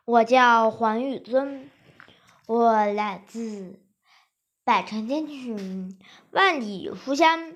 [0.05, 1.71] 我叫黄宇尊，
[2.45, 3.79] 我来自
[4.63, 5.97] 百城千群
[6.29, 7.55] 万里书香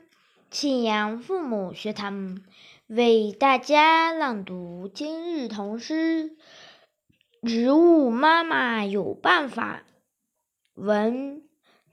[0.51, 2.41] 庆阳父母学堂，
[2.87, 6.35] 为大家朗读今日童诗。
[7.41, 9.83] 植物妈妈有办法。
[10.73, 11.43] 文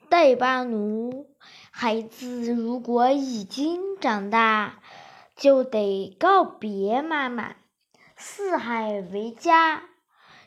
[0.08, 1.28] 戴巴奴，
[1.70, 4.80] 孩子如果已经长大，
[5.36, 7.54] 就得告别妈妈。
[8.16, 9.84] 四海为家。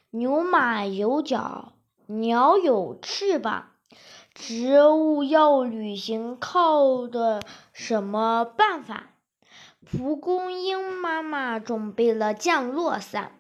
[0.10, 1.76] 牛马有脚，
[2.08, 3.70] 鸟有翅膀，
[4.41, 9.12] 植物要旅行靠的什么办法？
[9.86, 13.34] 蒲公英妈妈准备了降落伞，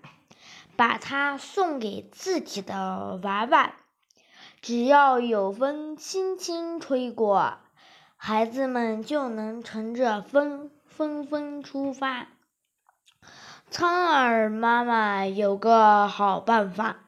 [0.75, 3.73] 把它送给自己的娃娃。
[4.61, 7.57] 只要有风轻轻吹过，
[8.15, 12.27] 孩子们就能乘着风纷纷出发。
[13.71, 17.00] 苍耳妈妈有个好办法，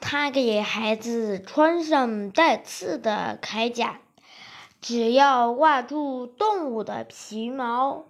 [0.00, 4.00] 他给孩子穿上带刺的铠甲，
[4.80, 8.06] 只要挂住动物的皮毛，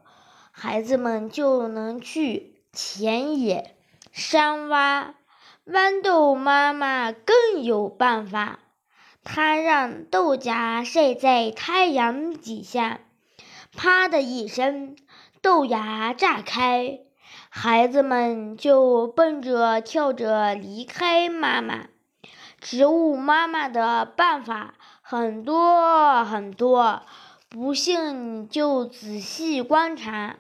[0.51, 3.77] 孩子们就能去田野、
[4.13, 5.15] 山洼。
[5.67, 8.59] 豌豆妈妈更有办法，
[9.23, 13.01] 她让豆荚晒在太阳底下，
[13.75, 14.95] 啪的一声，
[15.41, 17.04] 豆芽炸开。
[17.57, 21.87] 孩子们就蹦着跳着离开妈妈。
[22.61, 27.03] 植物妈妈的办法很多很多，
[27.49, 30.35] 不信你就仔细观察，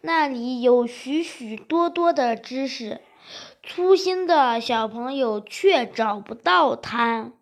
[0.00, 3.00] 那里有许许多多的知识，
[3.64, 7.32] 粗心的小朋友却找不到它。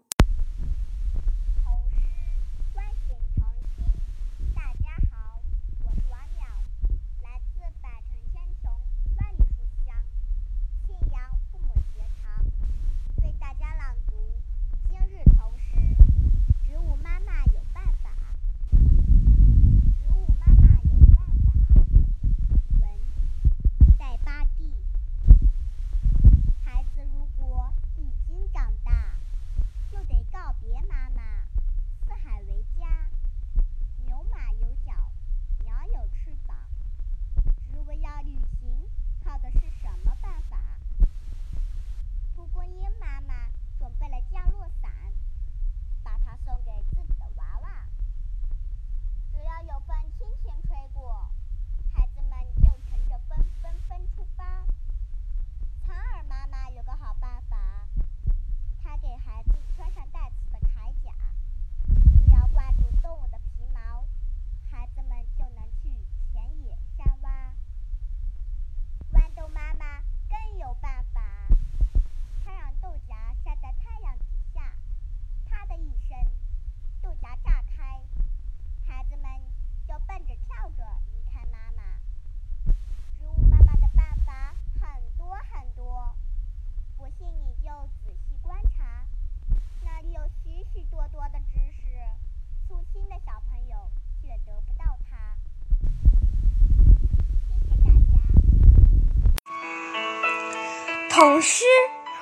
[101.19, 101.64] 童诗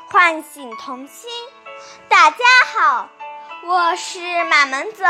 [0.09, 1.29] 唤醒童心。
[2.09, 2.39] 大家
[2.73, 3.11] 好，
[3.67, 5.05] 我是马门泽，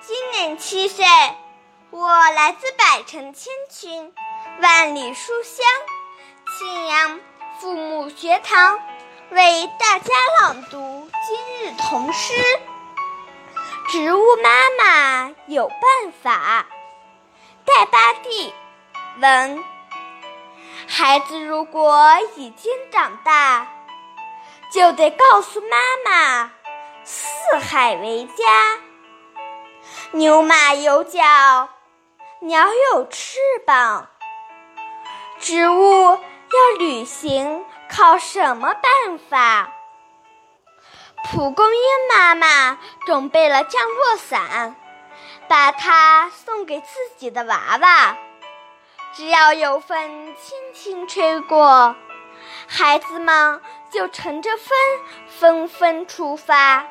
[0.00, 1.04] 今年七岁，
[1.90, 4.14] 我来自百城千群，
[4.62, 5.66] 万里书香
[6.56, 7.20] 庆阳
[7.60, 8.80] 父母学堂，
[9.28, 12.32] 为大家朗读今日童诗。
[13.88, 16.64] 植物妈妈有办法。
[17.66, 18.54] 戴巴蒂，
[19.20, 19.62] 文。
[20.88, 23.66] 孩子如果已经长大，
[24.72, 26.50] 就得告诉妈妈：
[27.04, 27.26] 四
[27.58, 28.78] 海为家。
[30.12, 31.68] 牛马有脚，
[32.40, 34.08] 鸟有翅膀。
[35.38, 39.72] 植物要旅行，靠什么办法？
[41.24, 44.76] 蒲公英妈妈准备了降落伞。
[45.48, 48.16] 把它送给自己的娃娃，
[49.16, 51.96] 只要有风轻轻吹过，
[52.68, 54.68] 孩子们就乘着风
[55.26, 56.84] 纷纷出发。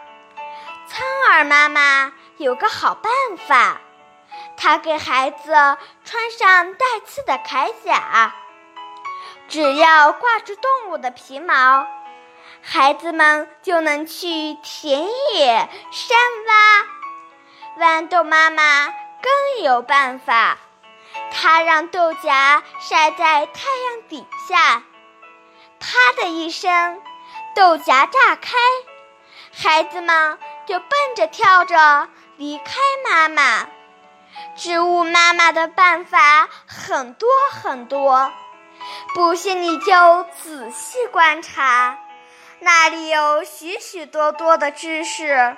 [0.87, 3.11] 苍耳妈妈有个好办
[3.47, 3.79] 法，
[4.57, 5.53] 她给孩子
[6.03, 8.33] 穿上带刺的铠甲，
[9.47, 11.85] 只要挂住动物的皮毛，
[12.63, 15.03] 孩子们就能去田
[15.35, 16.17] 野、山
[16.47, 16.85] 洼。
[17.77, 20.57] 豌豆妈妈更有办法，
[21.31, 24.83] 它让豆荚晒在太阳底下，
[25.79, 27.01] 啪的一声，
[27.55, 28.55] 豆荚炸开，
[29.53, 32.73] 孩子们就蹦着跳着离开
[33.07, 33.67] 妈妈。
[34.55, 38.31] 植物妈妈的办法很多很多，
[39.13, 41.97] 不信你就仔细观察，
[42.59, 45.55] 那里有许许多多的知识。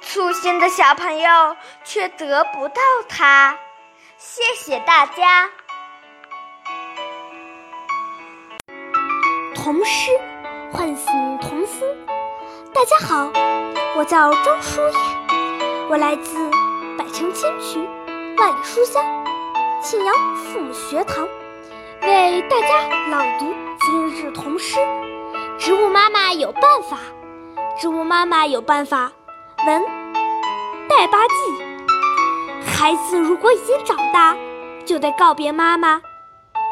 [0.00, 3.58] 粗心的小朋友却得不到它。
[4.20, 5.48] 谢谢大家。
[9.54, 10.10] 童诗
[10.72, 11.86] 唤醒童心。
[12.74, 13.30] 大家好，
[13.96, 15.00] 我叫周淑雅，
[15.88, 16.36] 我来自
[16.98, 17.88] 百城千群，
[18.38, 19.00] 万里书香
[19.80, 21.24] 庆阳父母学堂，
[22.02, 24.80] 为大家朗读今日童诗。
[25.60, 26.98] 植物妈妈有办法，
[27.78, 29.12] 植物妈妈有办法。
[29.64, 29.84] 文
[30.88, 31.34] 戴巴蒂，
[32.66, 34.36] 孩子如果已经长大，
[34.84, 36.00] 就得告别妈妈。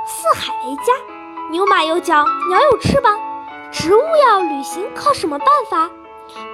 [0.06, 0.92] 四海为家，
[1.50, 3.18] 牛马有脚，鸟有翅膀。
[3.72, 5.90] 植物要旅行靠什么办法？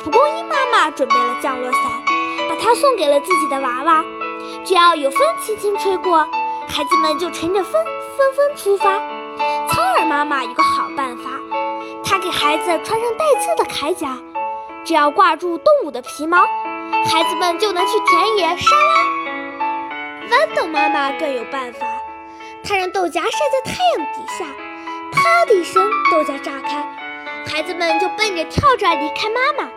[0.03, 1.83] 蒲公英妈妈准备了降落伞，
[2.49, 4.05] 把它送给了自己的娃娃。
[4.65, 6.27] 只要有风轻轻吹过，
[6.69, 7.73] 孩子们就乘着风
[8.17, 8.99] 纷纷出发。
[9.69, 11.31] 苍耳妈妈有个好办法，
[12.05, 14.19] 她给孩子穿上带刺的铠甲。
[14.85, 16.39] 只要挂住动物的皮毛，
[17.07, 19.12] 孩子们就能去田野、山洼。
[20.33, 21.87] 豌豆妈妈更有办法，
[22.65, 24.47] 她让豆荚晒在太阳底下，
[25.13, 26.83] 啪的一声，豆荚炸开，
[27.47, 29.71] 孩子们就蹦着跳着离开妈妈。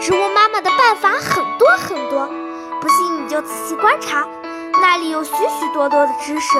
[0.00, 2.26] 植物妈妈的办法很多很多，
[2.80, 4.26] 不信你就仔细观察，
[4.82, 6.58] 那里有许许多多的知识。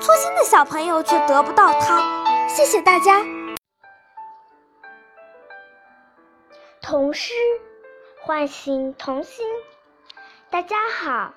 [0.00, 2.02] 粗心的小朋友却得不到它。
[2.48, 3.22] 谢谢大家。
[6.80, 7.34] 童诗
[8.22, 9.46] 唤醒童心。
[10.48, 11.34] 大家好，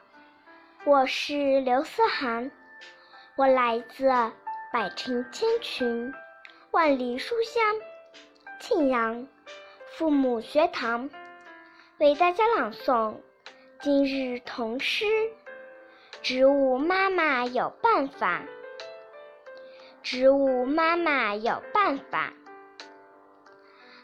[0.85, 2.49] 我是刘思涵，
[3.35, 4.07] 我来自
[4.71, 6.13] 百城千群，
[6.71, 7.61] 万里书香
[8.61, 9.27] 庆阳
[9.91, 11.09] 父母学堂，
[11.97, 13.17] 为大家朗诵
[13.81, 15.05] 今日童诗。
[16.21, 18.41] 植物妈妈有办法，
[20.01, 22.31] 植物妈妈有办法。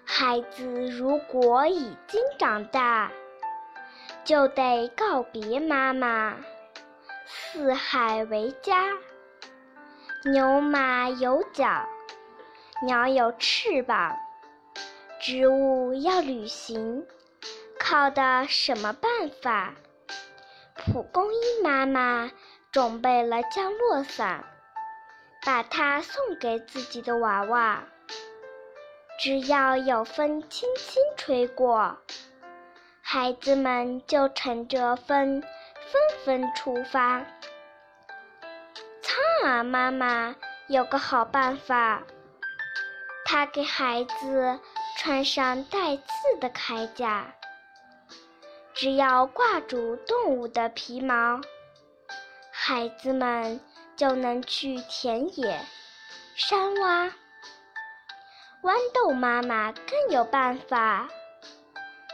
[0.03, 3.11] 孩子如果已经长大，
[4.25, 6.35] 就得告别妈妈。
[7.27, 8.91] 四海为家，
[10.25, 11.87] 牛马有脚，
[12.83, 14.15] 鸟有翅膀。
[15.19, 17.03] 植物要旅行，
[17.79, 19.09] 靠的什么办
[19.41, 19.73] 法？
[20.75, 22.31] 蒲公英妈妈
[22.71, 24.45] 准备了降落伞，
[25.43, 27.83] 把它送给自己的娃娃。
[29.17, 31.97] 只要有风轻轻吹过，
[33.01, 35.41] 孩子们就乘着风
[35.95, 37.25] 纷纷出发。
[39.01, 40.35] 苍耳妈妈
[40.67, 42.03] 有个好办法，
[43.23, 44.59] 她给孩子
[44.97, 46.03] 穿上带刺
[46.41, 47.33] 的铠甲，
[48.73, 51.39] 只要挂住动物的皮毛，
[52.51, 53.61] 孩子们
[53.95, 55.61] 就能去田野、
[56.35, 57.09] 山洼。
[58.63, 61.07] 豌豆妈妈更有办法，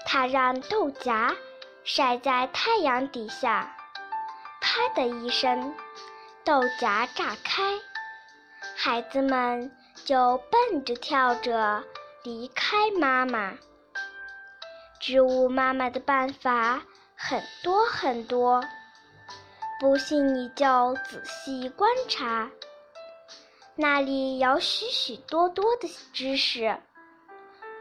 [0.05, 1.35] 她让豆荚
[1.83, 3.75] 晒在太阳底下，
[4.61, 5.73] 啪的一声，
[6.43, 7.73] 豆荚炸开，
[8.77, 9.71] 孩子们
[10.05, 11.83] 就蹦着跳着
[12.23, 13.53] 离开妈妈。
[14.99, 16.83] 植物妈妈的办法
[17.15, 18.63] 很多很多，
[19.79, 22.47] 不信你就仔细观察，
[23.75, 26.79] 那里有许许多多的知识，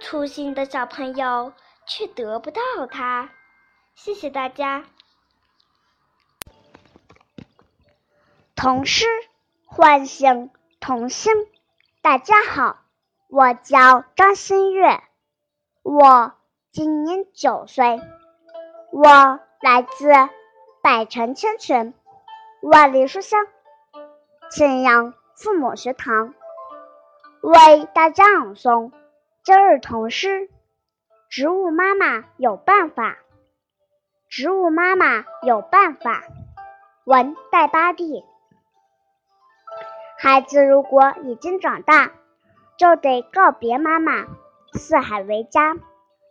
[0.00, 1.52] 粗心的小朋友
[1.86, 3.28] 却得不到它。
[4.02, 4.82] 谢谢大家。
[8.56, 9.04] 童诗
[9.66, 11.34] 唤醒童心。
[12.00, 12.78] 大家好，
[13.28, 15.02] 我叫张新月，
[15.82, 16.32] 我
[16.72, 18.00] 今年九岁，
[18.90, 20.10] 我来自
[20.82, 21.92] 百城千群，
[22.62, 23.46] 万里书香
[24.50, 26.32] 庆阳父母学堂，
[27.42, 28.92] 为大家朗诵
[29.44, 30.48] 今日童诗。
[31.28, 33.18] 植物妈妈有办法。
[34.30, 36.22] 植物妈妈有办法。
[37.04, 38.24] 文戴巴蒂。
[40.20, 42.12] 孩子如果已经长大，
[42.78, 44.28] 就得告别妈妈。
[44.72, 45.76] 四海为家，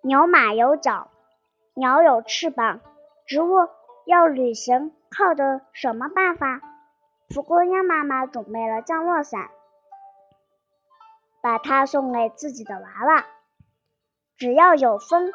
[0.01, 1.09] 牛马有脚，
[1.73, 2.79] 鸟有翅膀，
[3.27, 3.67] 植物
[4.05, 6.61] 要旅行靠的什么办法？
[7.27, 9.49] 蒲公英妈妈准备了降落伞，
[11.41, 13.25] 把它送给自己的娃娃。
[14.37, 15.33] 只要有风。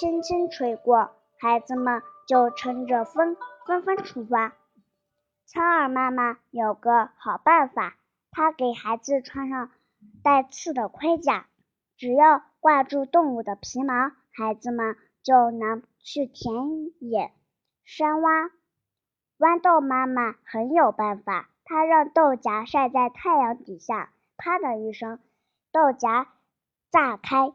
[0.00, 3.36] 轻轻吹过，孩子们就乘着风
[3.66, 4.54] 纷纷出发。
[5.44, 7.98] 苍耳妈妈有个好办法，
[8.30, 9.70] 她给孩子穿上
[10.24, 11.44] 带刺的盔甲，
[11.98, 16.54] 只要挂住动物的皮毛，孩子们就能去田
[17.00, 17.34] 野、
[17.84, 18.50] 山洼。
[19.38, 25.18] 豌豆妈妈很有办法，她让豆荚晒在太阳底下，啪的一声，
[25.70, 26.26] 豆荚
[26.90, 27.52] 炸开。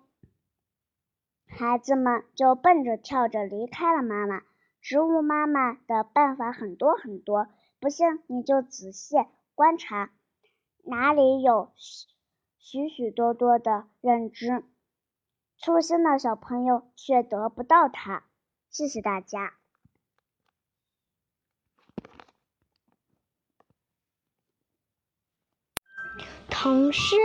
[1.58, 4.44] 孩子们就蹦着跳着离开了妈妈。
[4.82, 7.48] 植物妈妈的办法很多很多，
[7.80, 9.16] 不信你就仔细
[9.56, 10.12] 观察，
[10.84, 11.72] 哪里有
[12.60, 14.64] 许许多多的认知，
[15.58, 18.26] 粗心的小朋友却得不到它。
[18.70, 19.54] 谢谢大家。
[26.58, 27.18] 童诗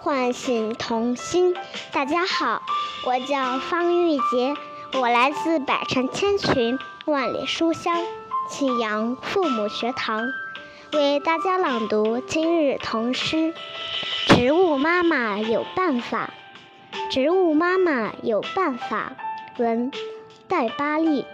[0.00, 1.54] 唤醒童心。
[1.92, 2.62] 大家好，
[3.04, 4.56] 我叫方玉洁，
[4.94, 7.94] 我来自百城千群，万里书香
[8.48, 10.32] 庆阳父母学堂，
[10.94, 13.52] 为大家朗读今日童诗。
[14.26, 16.30] 植物妈妈有办法，
[17.10, 19.12] 植物妈妈有办法。
[19.58, 19.92] 文
[20.48, 21.26] 戴巴利。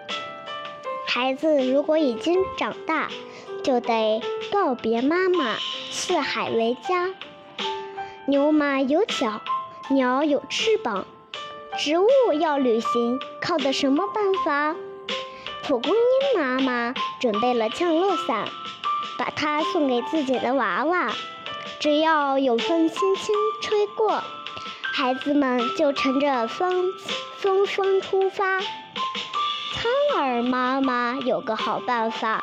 [1.07, 3.09] 孩子如果已经长大，
[3.63, 4.21] 就得
[4.53, 5.55] 告别妈妈，
[5.93, 7.11] 四海为家。
[8.27, 9.41] 牛马有脚，
[9.91, 11.05] 鸟有翅膀，
[11.79, 12.09] 植物
[12.41, 14.75] 要旅行靠的什么办法？
[15.63, 18.49] 蒲公英妈妈准备了降落伞，
[19.19, 21.13] 把它送给自己的娃娃。
[21.81, 24.23] 只要有风轻轻吹过，
[24.95, 26.93] 孩子们就乘着风
[27.37, 28.61] 风霜出发。
[28.61, 32.43] 苍耳妈妈有个好办法，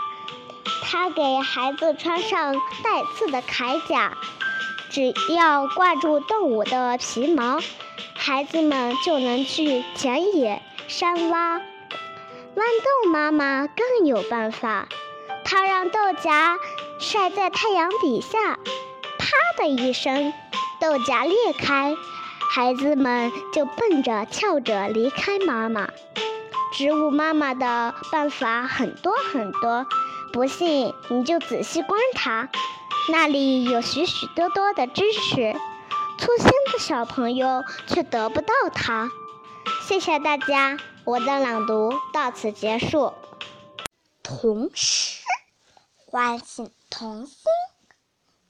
[0.84, 2.54] 她给孩子穿上
[2.84, 4.18] 带刺的铠甲。
[4.92, 7.60] 只要挂住动物的皮毛，
[8.14, 11.62] 孩子们就能去田野、山洼。
[12.54, 14.90] 豌豆妈妈更有办法，
[15.46, 16.58] 她让豆荚
[17.00, 18.60] 晒在太阳底下，
[19.18, 20.34] 啪的一声，
[20.82, 21.96] 豆荚裂开，
[22.54, 25.88] 孩子们就蹦着跳着离开妈妈。
[26.74, 29.86] 植物妈妈的办法很多很多，
[30.34, 32.50] 不信你就仔细观察。
[33.10, 35.54] 那里有许许多多的知识，
[36.20, 39.10] 粗心的小朋友却得不到它。
[39.88, 43.14] 谢谢大家，我的朗读到此结束。
[44.22, 45.24] 童诗
[45.96, 47.36] 唤醒童心。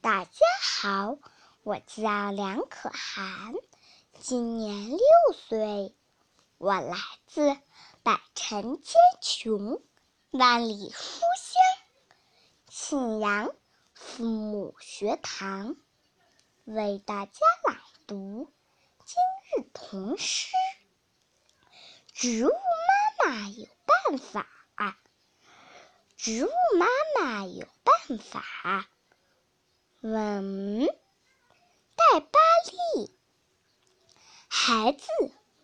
[0.01, 0.29] 大家
[0.61, 1.17] 好，
[1.63, 3.53] 我叫梁可涵，
[4.19, 4.99] 今年六
[5.47, 5.95] 岁，
[6.57, 7.55] 我来自
[8.03, 9.81] 百城千穷，
[10.31, 11.61] 万里书香，
[12.67, 13.51] 庆阳。
[14.03, 15.77] 父母学堂
[16.65, 17.77] 为大家朗
[18.07, 18.51] 读
[19.05, 20.49] 今日童诗。
[22.11, 24.47] 植物妈妈有办法，
[26.17, 26.49] 植物
[26.79, 28.89] 妈妈有办法。
[30.01, 30.87] 文
[31.95, 32.39] 戴巴
[32.95, 33.15] 利。
[34.47, 35.05] 孩子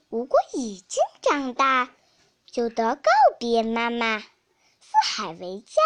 [0.09, 1.91] 如果已经长大，
[2.45, 3.09] 就得告
[3.39, 4.19] 别妈妈。
[4.19, 4.27] 四
[5.03, 5.81] 海为家，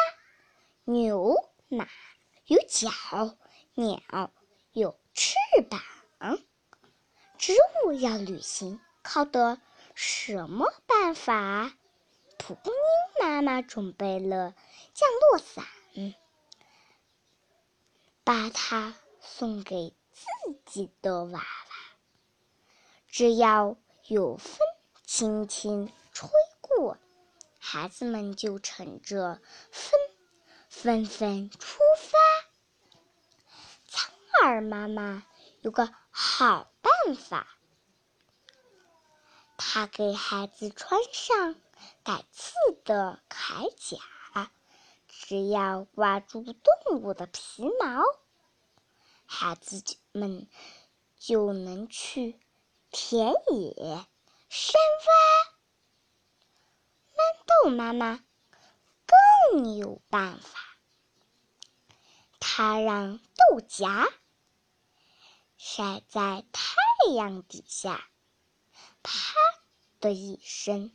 [0.83, 1.33] 牛
[1.69, 1.87] 马。
[2.51, 2.91] 有脚，
[3.75, 4.29] 鸟
[4.73, 5.35] 有翅
[5.69, 5.79] 膀，
[7.37, 7.53] 植
[7.85, 9.61] 物要旅行靠的
[9.95, 11.71] 什么办法？
[12.37, 14.53] 蒲公英妈妈准备了
[14.93, 15.65] 降落伞，
[18.25, 20.25] 把它送给自
[20.65, 21.75] 己的娃娃。
[23.07, 23.77] 只要
[24.07, 24.57] 有风
[25.05, 26.29] 轻轻吹
[26.59, 26.97] 过，
[27.59, 29.39] 孩子们就乘着
[29.71, 29.93] 风
[30.67, 31.70] 纷纷出。
[34.41, 35.23] 苍耳妈妈
[35.61, 37.45] 有个好办法，
[39.55, 41.55] 她给孩子穿上
[42.01, 44.51] 带刺的铠甲，
[45.07, 48.01] 只要挂住动物的皮毛，
[49.27, 50.49] 孩子们
[51.19, 52.39] 就能去。
[52.89, 54.07] 田野、
[54.49, 54.73] 山
[55.03, 55.51] 洼，
[57.13, 57.19] 豌
[57.63, 58.23] 豆妈妈
[59.51, 60.59] 更有办法。
[62.39, 64.11] 她让豆荚
[65.64, 66.74] 晒在太
[67.14, 68.09] 阳底下，
[69.03, 69.36] 啪
[69.99, 70.91] 的一声，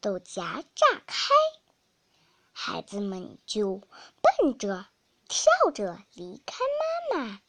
[0.00, 1.34] 豆荚炸开，
[2.50, 3.82] 孩子们就
[4.22, 4.86] 蹦着、
[5.28, 6.64] 跳着离开
[7.12, 7.42] 妈妈。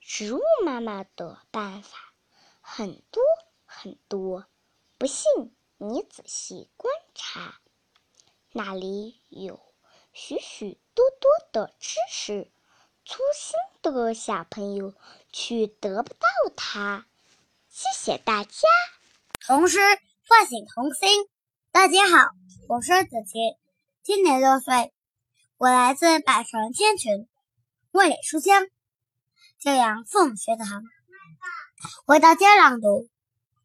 [0.00, 2.12] 植物妈妈的办法。
[2.60, 3.22] 很多
[3.64, 4.44] 很多，
[4.98, 7.60] 不信你仔细观察，
[8.50, 9.72] 那里有
[10.12, 12.50] 许许多多的知识，
[13.04, 14.92] 粗心的小朋友
[15.36, 16.26] 去得不到
[16.56, 17.04] 它。
[17.68, 18.50] 谢谢大家。
[19.46, 19.78] 童诗
[20.26, 21.28] 唤醒童心。
[21.70, 22.30] 大家好，
[22.70, 23.54] 我是子琪，
[24.02, 24.94] 今年六岁，
[25.58, 27.28] 我来自百城千群，
[27.90, 28.66] 万里书香，
[29.60, 30.82] 教养父母学堂。
[32.06, 32.86] 为大家朗读《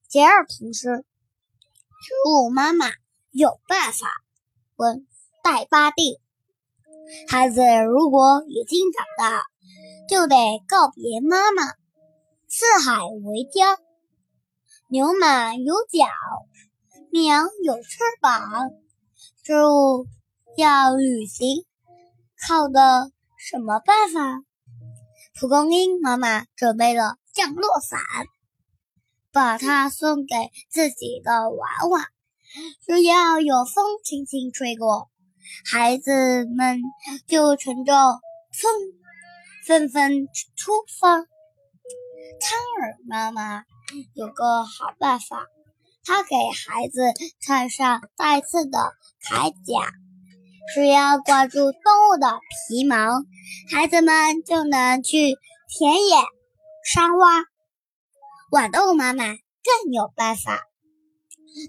[0.09, 0.89] 节日童诗》。
[0.99, 2.87] 植物妈妈
[3.29, 4.09] 有办法。
[4.75, 5.07] 问
[5.41, 6.19] 戴八弟。
[7.29, 9.45] 孩子如果已经长大，
[10.11, 10.35] 就得
[10.67, 11.63] 告别妈妈。
[12.49, 13.79] 四海为家。
[14.89, 16.05] 牛马有脚，
[17.13, 18.41] 鸟有翅膀，
[19.41, 20.05] 植物
[20.57, 21.65] 要旅行，
[22.45, 24.43] 靠的什么办法？
[25.39, 27.15] 蒲公英妈妈准备了。
[27.33, 28.01] 降落伞，
[29.31, 30.35] 把它送给
[30.69, 32.05] 自己的娃娃。
[32.85, 35.09] 只要有风轻轻吹过，
[35.63, 36.81] 孩子们
[37.27, 38.73] 就乘着风
[39.71, 41.15] 纷纷出发。
[41.15, 43.63] 苍耳妈妈
[44.13, 45.45] 有个好办法，
[46.03, 48.77] 她给孩子穿上带刺的
[49.23, 49.89] 铠甲，
[50.75, 52.97] 只要挂住动物的皮毛，
[53.73, 55.37] 孩子们就能去
[55.69, 56.17] 田野。
[56.83, 57.45] 山洼，
[58.51, 60.59] 豌豆妈妈更有办法，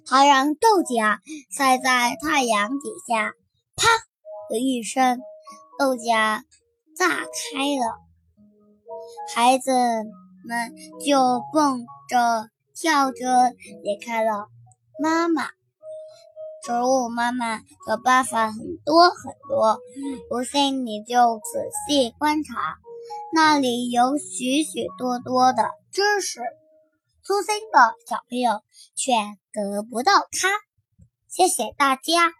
[0.04, 1.20] 她让豆荚
[1.56, 3.32] 晒在太阳底下，
[3.76, 3.86] 啪
[4.50, 5.20] 的一声，
[5.78, 6.42] 豆荚
[6.96, 7.98] 炸开了，
[9.34, 9.72] 孩子
[10.44, 10.74] 们
[11.04, 13.50] 就蹦着跳着
[13.82, 14.48] 离开了
[14.98, 15.48] 妈妈。
[16.64, 19.80] 植物妈妈的办法很多很多，
[20.28, 22.76] 不信你就仔细观察。
[23.34, 26.40] 那里有许许多多的知识，
[27.24, 28.62] 粗心的小朋友
[28.94, 29.12] 却
[29.52, 30.50] 得不到它。
[31.28, 32.32] 谢谢大家。